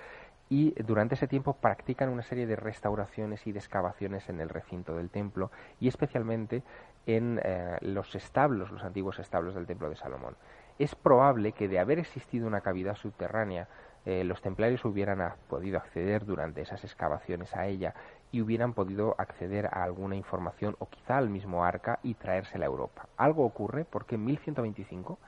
y 0.48 0.74
durante 0.82 1.14
ese 1.14 1.28
tiempo 1.28 1.54
practican 1.54 2.08
una 2.08 2.22
serie 2.22 2.46
de 2.46 2.56
restauraciones 2.56 3.46
y 3.46 3.52
de 3.52 3.60
excavaciones 3.60 4.28
en 4.28 4.40
el 4.40 4.48
recinto 4.48 4.96
del 4.96 5.08
templo 5.08 5.50
y 5.78 5.86
especialmente 5.86 6.64
en 7.06 7.40
eh, 7.42 7.76
los 7.82 8.14
establos, 8.14 8.70
los 8.72 8.82
antiguos 8.82 9.20
establos 9.20 9.54
del 9.54 9.66
templo 9.66 9.88
de 9.88 9.96
Salomón. 9.96 10.36
Es 10.78 10.94
probable 10.94 11.52
que 11.52 11.68
de 11.68 11.78
haber 11.78 11.98
existido 11.98 12.48
una 12.48 12.62
cavidad 12.62 12.96
subterránea, 12.96 13.68
eh, 14.04 14.24
los 14.24 14.40
templarios 14.40 14.84
hubieran 14.84 15.20
podido 15.48 15.78
acceder 15.78 16.24
durante 16.24 16.62
esas 16.62 16.82
excavaciones 16.84 17.54
a 17.54 17.66
ella 17.66 17.94
y 18.32 18.40
hubieran 18.40 18.74
podido 18.74 19.14
acceder 19.18 19.66
a 19.66 19.82
alguna 19.82 20.16
información 20.16 20.76
o 20.78 20.86
quizá 20.86 21.18
al 21.18 21.28
mismo 21.28 21.64
arca 21.64 21.98
y 22.02 22.14
traérsela 22.14 22.66
a 22.66 22.68
Europa. 22.68 23.08
Algo 23.16 23.44
ocurre 23.44 23.84
porque 23.84 24.14
en 24.14 24.24
1125, 24.24 25.18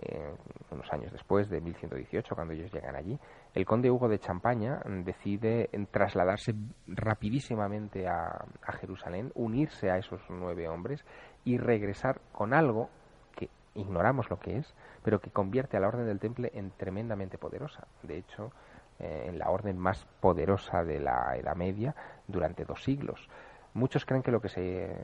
eh, 0.00 0.34
unos 0.70 0.92
años 0.92 1.12
después 1.12 1.50
de 1.50 1.60
1118, 1.60 2.34
cuando 2.34 2.54
ellos 2.54 2.72
llegan 2.72 2.96
allí, 2.96 3.18
el 3.54 3.66
conde 3.66 3.90
Hugo 3.90 4.08
de 4.08 4.18
Champaña 4.18 4.80
decide 5.04 5.68
trasladarse 5.90 6.54
rapidísimamente 6.86 8.08
a, 8.08 8.44
a 8.62 8.72
Jerusalén, 8.72 9.32
unirse 9.34 9.90
a 9.90 9.98
esos 9.98 10.20
nueve 10.28 10.68
hombres 10.68 11.04
y 11.44 11.58
regresar 11.58 12.20
con 12.32 12.54
algo 12.54 12.88
que 13.34 13.50
ignoramos 13.74 14.30
lo 14.30 14.38
que 14.38 14.58
es, 14.58 14.74
pero 15.02 15.20
que 15.20 15.30
convierte 15.30 15.76
a 15.76 15.80
la 15.80 15.88
Orden 15.88 16.06
del 16.06 16.20
Temple 16.20 16.50
en 16.54 16.70
tremendamente 16.70 17.36
poderosa. 17.38 17.86
De 18.02 18.16
hecho, 18.16 18.52
eh, 18.98 19.26
en 19.28 19.38
la 19.38 19.50
orden 19.50 19.78
más 19.78 20.06
poderosa 20.20 20.84
de 20.84 21.00
la 21.00 21.36
Edad 21.36 21.56
Media 21.56 21.94
durante 22.26 22.64
dos 22.64 22.82
siglos. 22.82 23.28
Muchos 23.74 24.04
creen 24.04 24.22
que 24.22 24.32
lo 24.32 24.40
que 24.40 24.48
se 24.48 24.96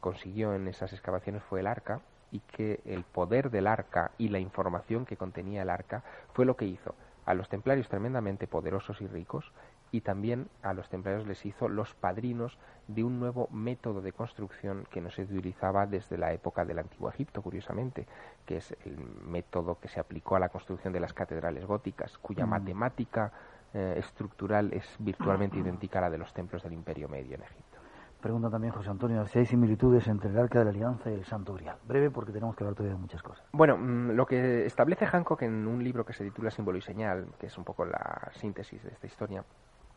consiguió 0.00 0.54
en 0.54 0.68
esas 0.68 0.92
excavaciones 0.92 1.42
fue 1.42 1.60
el 1.60 1.66
arca 1.66 2.00
y 2.30 2.40
que 2.40 2.80
el 2.84 3.04
poder 3.04 3.50
del 3.50 3.66
arca 3.66 4.12
y 4.18 4.28
la 4.28 4.38
información 4.38 5.04
que 5.04 5.16
contenía 5.16 5.62
el 5.62 5.70
arca 5.70 6.02
fue 6.32 6.44
lo 6.44 6.56
que 6.56 6.66
hizo 6.66 6.94
a 7.26 7.34
los 7.34 7.48
templarios 7.48 7.88
tremendamente 7.88 8.46
poderosos 8.46 9.00
y 9.00 9.06
ricos 9.06 9.52
y 9.92 10.00
también 10.02 10.48
a 10.62 10.72
los 10.72 10.88
templarios 10.88 11.26
les 11.26 11.44
hizo 11.44 11.68
los 11.68 11.94
padrinos 11.94 12.58
de 12.88 13.04
un 13.04 13.20
nuevo 13.20 13.48
método 13.50 14.00
de 14.00 14.12
construcción 14.12 14.86
que 14.90 15.00
no 15.00 15.10
se 15.10 15.22
utilizaba 15.22 15.86
desde 15.86 16.18
la 16.18 16.32
época 16.32 16.64
del 16.64 16.78
Antiguo 16.78 17.08
Egipto, 17.08 17.42
curiosamente, 17.42 18.06
que 18.44 18.58
es 18.58 18.76
el 18.84 18.98
método 19.24 19.78
que 19.78 19.88
se 19.88 20.00
aplicó 20.00 20.36
a 20.36 20.40
la 20.40 20.48
construcción 20.48 20.92
de 20.92 21.00
las 21.00 21.12
catedrales 21.12 21.66
góticas, 21.66 22.18
cuya 22.18 22.46
mm. 22.46 22.50
matemática 22.50 23.32
eh, 23.72 23.94
estructural 23.98 24.72
es 24.72 24.84
virtualmente 24.98 25.58
idéntica 25.60 25.98
a 25.98 26.02
la 26.02 26.10
de 26.10 26.18
los 26.18 26.32
templos 26.32 26.62
del 26.62 26.72
Imperio 26.72 27.08
Medio 27.08 27.36
en 27.36 27.42
Egipto. 27.42 27.78
Pregunta 28.20 28.50
también 28.50 28.74
José 28.74 28.90
Antonio 28.90 29.26
si 29.26 29.38
hay 29.38 29.46
similitudes 29.46 30.06
entre 30.06 30.28
el 30.28 30.38
Arca 30.38 30.58
de 30.58 30.66
la 30.66 30.70
Alianza 30.72 31.10
y 31.10 31.14
el 31.14 31.24
Santo 31.24 31.54
Grial. 31.54 31.78
Breve 31.88 32.10
porque 32.10 32.32
tenemos 32.32 32.54
que 32.54 32.64
hablar 32.64 32.74
todavía 32.74 32.94
de 32.94 33.00
muchas 33.00 33.22
cosas. 33.22 33.46
Bueno, 33.52 33.78
mm, 33.78 34.10
lo 34.10 34.26
que 34.26 34.66
establece 34.66 35.06
Hancock 35.06 35.40
en 35.42 35.66
un 35.66 35.82
libro 35.82 36.04
que 36.04 36.12
se 36.12 36.24
titula 36.24 36.50
Símbolo 36.50 36.76
y 36.76 36.82
Señal, 36.82 37.28
que 37.38 37.46
es 37.46 37.56
un 37.56 37.64
poco 37.64 37.86
la 37.86 38.30
síntesis 38.32 38.82
de 38.82 38.90
esta 38.90 39.06
historia, 39.06 39.42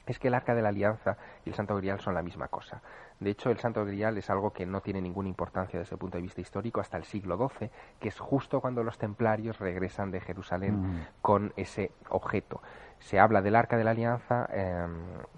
es 0.05 0.19
que 0.19 0.27
el 0.27 0.33
arca 0.33 0.53
de 0.55 0.61
la 0.61 0.69
alianza 0.69 1.17
y 1.45 1.49
el 1.49 1.55
santo 1.55 1.75
grial 1.75 1.99
son 1.99 2.13
la 2.13 2.21
misma 2.21 2.47
cosa. 2.47 2.81
De 3.19 3.29
hecho, 3.29 3.49
el 3.49 3.59
santo 3.59 3.85
grial 3.85 4.17
es 4.17 4.29
algo 4.29 4.51
que 4.51 4.65
no 4.65 4.81
tiene 4.81 5.01
ninguna 5.01 5.29
importancia 5.29 5.79
desde 5.79 5.95
el 5.95 5.99
punto 5.99 6.17
de 6.17 6.23
vista 6.23 6.41
histórico 6.41 6.81
hasta 6.81 6.97
el 6.97 7.05
siglo 7.05 7.37
XII, 7.37 7.69
que 7.99 8.09
es 8.09 8.19
justo 8.19 8.59
cuando 8.59 8.83
los 8.83 8.97
templarios 8.97 9.59
regresan 9.59 10.11
de 10.11 10.19
Jerusalén 10.19 10.81
mm. 10.81 11.07
con 11.21 11.53
ese 11.55 11.91
objeto. 12.09 12.61
Se 12.99 13.19
habla 13.19 13.41
del 13.41 13.55
arca 13.55 13.77
de 13.77 13.83
la 13.83 13.91
alianza, 13.91 14.47
em, 14.51 14.93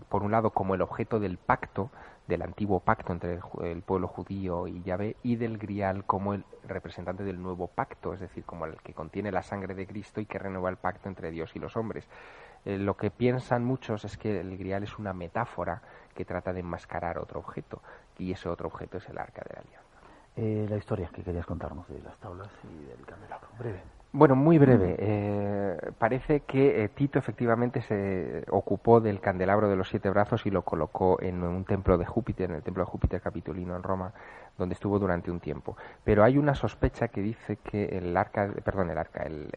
por 0.09 0.23
un 0.23 0.31
lado, 0.31 0.51
como 0.51 0.75
el 0.75 0.81
objeto 0.81 1.19
del 1.19 1.37
pacto, 1.37 1.89
del 2.27 2.41
antiguo 2.41 2.79
pacto 2.79 3.13
entre 3.13 3.39
el, 3.61 3.81
pueblo 3.83 4.07
judío 4.07 4.67
y 4.67 4.81
Yahvé, 4.81 5.15
y 5.23 5.35
del 5.35 5.57
grial 5.57 6.05
como 6.05 6.33
el 6.33 6.43
representante 6.67 7.23
del 7.23 7.41
nuevo 7.41 7.67
pacto, 7.67 8.13
es 8.13 8.19
decir, 8.19 8.43
como 8.45 8.65
el 8.65 8.77
que 8.81 8.93
contiene 8.93 9.31
la 9.31 9.43
sangre 9.43 9.75
de 9.75 9.85
Cristo 9.85 10.21
y 10.21 10.25
que 10.25 10.39
renueva 10.39 10.69
el 10.69 10.77
pacto 10.77 11.07
entre 11.07 11.31
Dios 11.31 11.55
y 11.55 11.59
los 11.59 11.77
hombres. 11.77 12.07
Eh, 12.65 12.77
lo 12.77 12.97
que 12.97 13.11
piensan 13.11 13.63
muchos 13.63 14.03
es 14.05 14.17
que 14.17 14.39
el 14.39 14.57
grial 14.57 14.83
es 14.83 14.97
una 14.97 15.13
metáfora 15.13 15.81
que 16.15 16.25
trata 16.25 16.51
de 16.51 16.61
enmascarar 16.61 17.19
otro 17.19 17.39
objeto, 17.39 17.81
y 18.17 18.31
ese 18.31 18.49
otro 18.49 18.67
objeto 18.67 18.97
es 18.97 19.07
el 19.09 19.17
arca 19.17 19.43
de 19.47 19.53
la 19.53 19.61
alianza. 19.61 19.85
Eh, 20.35 20.67
la 20.69 20.77
historia 20.77 21.09
que 21.13 21.23
querías 21.23 21.45
contarnos 21.45 21.87
de 21.87 22.01
las 22.01 22.17
tablas 22.17 22.49
y 22.63 22.85
del 22.85 23.05
candelabro, 23.05 23.47
breve. 23.57 23.81
Bueno, 24.17 24.37
muy 24.37 24.57
breve. 24.57 24.95
Eh, 24.97 25.91
parece 25.97 26.39
que 26.39 26.89
Tito 26.95 27.19
efectivamente 27.19 27.81
se 27.81 28.45
ocupó 28.49 29.01
del 29.01 29.19
candelabro 29.19 29.67
de 29.67 29.75
los 29.75 29.89
siete 29.89 30.09
brazos 30.09 30.45
y 30.45 30.51
lo 30.51 30.61
colocó 30.61 31.21
en 31.21 31.43
un 31.43 31.65
templo 31.65 31.97
de 31.97 32.05
Júpiter, 32.05 32.49
en 32.49 32.55
el 32.55 32.63
templo 32.63 32.85
de 32.85 32.89
Júpiter 32.89 33.19
capitolino 33.19 33.75
en 33.75 33.83
Roma, 33.83 34.13
donde 34.57 34.71
estuvo 34.71 34.99
durante 34.99 35.31
un 35.31 35.41
tiempo. 35.41 35.75
Pero 36.05 36.23
hay 36.23 36.37
una 36.37 36.55
sospecha 36.55 37.09
que 37.09 37.19
dice 37.19 37.57
que 37.57 37.97
el 37.97 38.15
arca, 38.15 38.49
perdón, 38.63 38.89
el 38.89 38.97
arca, 38.97 39.23
el, 39.23 39.51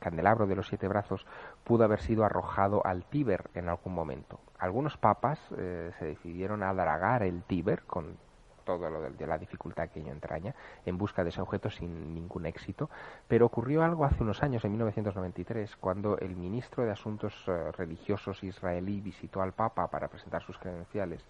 candelabro 0.00 0.46
de 0.46 0.56
los 0.56 0.68
siete 0.68 0.86
brazos 0.86 1.24
pudo 1.64 1.84
haber 1.84 2.02
sido 2.02 2.26
arrojado 2.26 2.84
al 2.84 3.04
Tíber 3.04 3.44
en 3.54 3.70
algún 3.70 3.94
momento. 3.94 4.38
Algunos 4.58 4.98
papas 4.98 5.40
eh, 5.56 5.92
se 5.98 6.04
decidieron 6.04 6.62
a 6.62 6.74
dragar 6.74 7.22
el 7.22 7.42
Tíber 7.44 7.84
con 7.84 8.18
todo 8.64 8.90
lo 8.90 9.00
de, 9.00 9.26
la 9.26 9.38
dificultad 9.38 9.88
que 9.88 10.00
ello 10.00 10.12
entraña, 10.12 10.54
en 10.84 10.98
busca 10.98 11.22
de 11.22 11.30
ese 11.30 11.40
objeto 11.40 11.70
sin 11.70 12.14
ningún 12.14 12.46
éxito. 12.46 12.90
Pero 13.28 13.46
ocurrió 13.46 13.82
algo 13.82 14.04
hace 14.04 14.22
unos 14.22 14.42
años, 14.42 14.64
en 14.64 14.72
1993, 14.72 15.76
cuando 15.76 16.18
el 16.18 16.36
ministro 16.36 16.84
de 16.84 16.92
Asuntos 16.92 17.34
eh, 17.46 17.72
Religiosos 17.72 18.42
israelí 18.42 19.00
visitó 19.00 19.42
al 19.42 19.52
Papa 19.52 19.88
para 19.88 20.08
presentar 20.08 20.42
sus 20.42 20.58
credenciales 20.58 21.24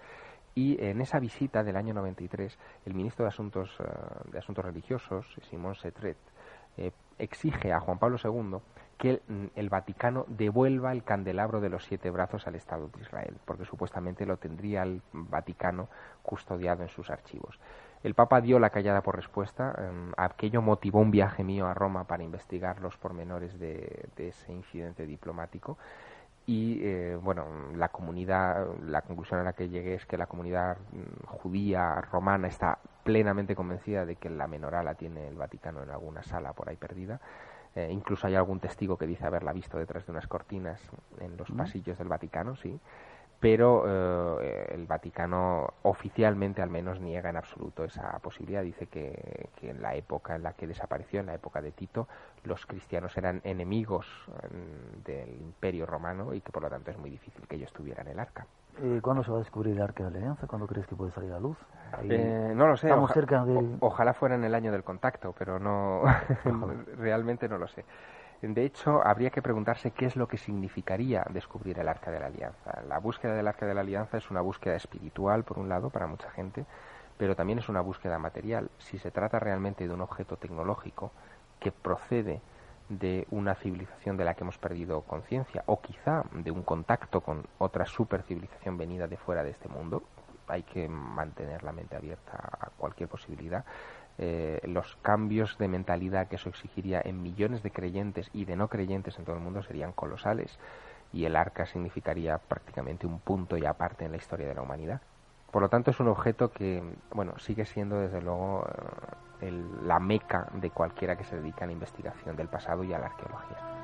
y 0.55 0.83
en 0.83 1.01
esa 1.01 1.19
visita 1.19 1.65
del 1.65 1.77
año 1.77 1.95
93, 1.95 2.57
el 2.87 2.95
ministro 2.95 3.25
de 3.25 3.29
Asuntos, 3.31 3.77
eh, 3.81 4.31
de 4.31 4.39
Asuntos 4.39 4.65
Religiosos, 4.65 5.27
Simón 5.51 5.75
Setret, 5.75 6.17
eh, 6.77 6.93
exige 7.19 7.73
a 7.73 7.81
Juan 7.81 7.99
Pablo 7.99 8.19
II 8.23 8.59
que 8.97 9.23
mm, 9.27 9.47
el, 9.57 9.69
Vaticano 9.69 10.25
devuelva 10.29 10.93
el 10.93 11.05
candelabro 11.05 11.61
de 11.61 11.69
los 11.69 11.85
siete 11.85 12.11
brazos 12.11 12.47
al 12.47 12.55
Estado 12.55 12.89
de 12.89 13.03
Israel, 13.03 13.37
porque 13.45 13.65
supuestamente 13.65 14.27
lo 14.27 14.37
tendría 14.37 14.83
el 14.83 15.03
Vaticano 15.13 15.89
custodiado 16.23 16.83
en 16.83 16.89
sus 16.89 17.11
archivos. 17.11 17.59
El 18.03 18.15
Papa 18.15 18.43
dio 18.43 18.59
la 18.59 18.69
callada 18.71 19.01
por 19.01 19.17
respuesta. 19.17 19.75
Em, 19.79 20.13
aquello 20.19 20.61
motivó 20.61 21.01
un 21.01 21.11
viaje 21.11 21.43
mío 21.43 21.67
a 21.67 21.73
Roma 21.73 22.05
para 22.05 22.23
investigar 22.23 22.81
los 22.81 22.97
pormenores 22.99 23.59
de, 23.59 24.09
ese 24.17 24.53
incidente 24.53 25.07
diplomático. 25.07 25.79
Y 26.47 26.81
eh, 26.83 27.17
bueno, 27.17 27.47
la 27.75 27.89
comunidad, 27.89 28.67
la 28.83 29.01
conclusión 29.01 29.41
a 29.41 29.45
la 29.45 29.55
que 29.55 29.71
llegué 29.71 29.95
es 29.95 30.05
que 30.05 30.19
la 30.19 30.27
comunidad 30.27 30.77
mm, 30.93 31.27
judía 31.27 32.03
romana 32.03 32.49
está 32.49 32.79
plenamente 33.03 33.57
convencida 33.57 34.05
de 34.05 34.17
que 34.17 34.29
la 34.29 34.47
menorá 34.47 34.83
la 34.83 34.95
tiene 34.95 35.27
el 35.27 35.37
Vaticano 35.37 35.83
en 35.83 35.89
alguna 35.89 36.23
sala 36.23 36.53
por 36.53 36.69
ahí 36.69 36.77
perdida. 36.77 37.21
Eh, 37.77 37.89
incluso 37.91 38.27
hay 38.27 38.35
algún 38.35 38.61
testigo 38.61 38.97
que 38.97 39.07
dice 39.07 39.27
haberla 39.27 39.53
visto 39.53 39.79
detrás 39.79 40.07
de 40.07 40.13
unas 40.13 40.27
cortinas 40.29 40.81
en 41.21 41.37
los 41.37 41.51
pasillos 41.51 41.99
del 41.99 42.09
Vaticano, 42.09 42.55
sí 42.57 42.79
pero 43.45 44.41
eh, 44.41 44.71
el 44.73 44.87
Vaticano 44.87 45.75
oficialmente 45.83 46.63
al 46.63 46.71
menos 46.71 46.99
niega 46.99 47.29
en 47.29 47.37
absoluto 47.37 47.85
esa 47.85 48.19
posibilidad. 48.21 48.63
Dice 48.63 48.87
que, 48.87 49.51
en 49.61 49.83
la 49.83 49.95
época 49.97 50.35
en 50.35 50.43
la 50.43 50.55
que 50.55 50.67
desapareció, 50.67 51.21
en 51.21 51.27
la 51.27 51.35
época 51.35 51.61
de 51.61 51.71
Tito, 51.71 52.09
los 52.45 52.65
cristianos 52.65 53.15
eran 53.19 53.43
enemigos 53.45 54.07
mm, 54.29 55.03
del 55.05 55.43
imperio 55.43 55.85
romano 55.85 56.33
y 56.33 56.41
que 56.41 56.53
por 56.53 56.63
lo 56.63 56.71
tanto 56.71 56.91
es 56.91 56.97
muy 56.97 57.11
difícil 57.11 57.47
que 57.47 57.57
ellos 57.57 57.71
tuvieran 57.75 58.09
el 58.09 58.19
arca. 58.19 58.47
¿Y 58.83 59.01
cuándo 59.01 59.23
se 59.23 59.31
va 59.31 59.37
a 59.37 59.41
descubrir 59.41 59.75
el 59.75 59.83
arca 59.83 60.05
de 60.05 60.11
la 60.11 60.19
alianza? 60.19 60.47
¿Cuándo 60.47 60.67
crees 60.67 60.87
que 60.87 60.97
puede 60.97 61.13
salir 61.13 61.33
a 61.33 61.39
luz? 61.39 61.57
Eh, 62.03 62.53
no 62.55 62.67
lo 62.67 62.77
sé. 62.77 62.89
Estamos 62.89 63.13
cerca 63.13 63.45
ojalá 63.81 64.15
fuera 64.15 64.35
en 64.35 64.45
el 64.45 64.55
año 64.55 64.73
del 64.73 64.83
contacto, 64.83 65.35
pero 65.39 65.59
no 65.59 66.03
realmente 66.99 67.49
no 67.49 67.59
lo 67.59 67.69
sé. 67.69 67.85
De 68.43 68.65
hecho, 68.65 69.01
habría 69.07 69.31
que 69.31 69.41
preguntarse 69.41 69.93
qué 69.93 70.07
es 70.07 70.17
lo 70.17 70.29
que 70.29 70.37
significaría 70.37 71.25
descubrir 71.31 71.79
el 71.79 71.89
Arca 71.89 72.11
de 72.11 72.21
la 72.21 72.27
Alianza. 72.27 72.83
La 72.87 72.99
búsqueda 72.99 73.35
del 73.35 73.47
Arca 73.49 73.65
de 73.65 73.75
la 73.75 73.81
Alianza 73.81 74.19
es 74.19 74.31
una 74.31 74.43
búsqueda 74.43 74.75
espiritual, 74.75 75.45
por 75.45 75.59
un 75.59 75.69
lado, 75.69 75.89
para 75.89 76.07
mucha 76.07 76.31
gente, 76.31 76.67
pero 77.17 77.35
también 77.37 77.61
es 77.61 77.69
una 77.71 77.81
búsqueda 77.81 78.19
material. 78.19 78.71
Si 78.79 78.99
se 78.99 79.11
trata 79.11 79.39
realmente 79.39 79.89
de 79.89 79.95
un 79.95 80.03
objeto 80.03 80.37
tecnológico 80.37 81.11
que 81.59 81.73
procede 81.73 82.43
de 82.89 83.27
una 83.31 83.55
civilización 83.55 84.17
de 84.17 84.25
la 84.25 84.35
que 84.35 84.45
hemos 84.45 84.59
perdido 84.59 85.03
conciencia, 85.03 85.63
o 85.67 85.81
quizá 85.81 86.25
de 86.33 86.51
un 86.51 86.63
contacto 86.63 87.21
con 87.21 87.47
otra 87.59 87.87
supercivilización 87.87 88.77
venida 88.77 89.07
de 89.07 89.17
fuera 89.17 89.43
de 89.43 89.51
este 89.51 89.69
mundo, 89.69 90.03
hay 90.47 90.63
que 90.63 90.89
mantener 90.89 91.63
la 91.63 91.73
mente 91.73 91.97
abierta 91.97 92.33
a 92.61 92.71
cualquier 92.71 93.09
posibilidad. 93.09 93.65
Eh, 94.19 94.61
los 94.65 94.97
cambios 95.03 95.59
de 95.59 95.69
mentalidad 95.69 96.29
que 96.29 96.37
eso 96.37 96.49
exigiría 96.49 97.01
en 97.05 97.23
millones 97.23 97.63
de 97.63 97.73
creyentes 97.73 98.31
y 98.33 98.45
de 98.45 98.55
no 98.55 98.69
creyentes 98.69 99.19
en 99.19 99.25
todo 99.25 99.37
el 99.37 99.43
mundo 99.43 99.63
serían 99.63 99.93
colosales 99.93 100.57
y 101.13 101.25
el 101.25 101.35
arca 101.35 101.67
significaría 101.67 102.39
prácticamente 102.39 103.07
un 103.07 103.19
punto 103.19 103.57
y 103.57 103.65
aparte 103.65 104.05
en 104.05 104.13
la 104.13 104.17
historia 104.17 104.47
de 104.47 104.55
la 104.55 104.63
humanidad. 104.63 105.01
Por 105.51 105.63
lo 105.63 105.69
tanto, 105.69 105.93
es 105.93 106.01
un 106.01 106.09
objeto 106.09 106.51
que, 106.51 106.83
bueno, 107.13 107.39
sigue 107.39 107.65
siendo 107.65 108.01
desde 108.01 108.21
luego 108.21 108.67
eh, 108.67 109.34
la 109.51 109.99
meca 109.99 110.49
de 110.55 110.71
cualquiera 110.71 111.17
que 111.17 111.25
se 111.25 111.37
dedique 111.37 111.65
a 111.65 111.67
la 111.67 111.73
investigación 111.73 112.37
del 112.37 112.49
pasado 112.49 112.85
y 112.85 112.93
a 112.93 112.99
la 112.99 113.07
arqueología. 113.07 113.84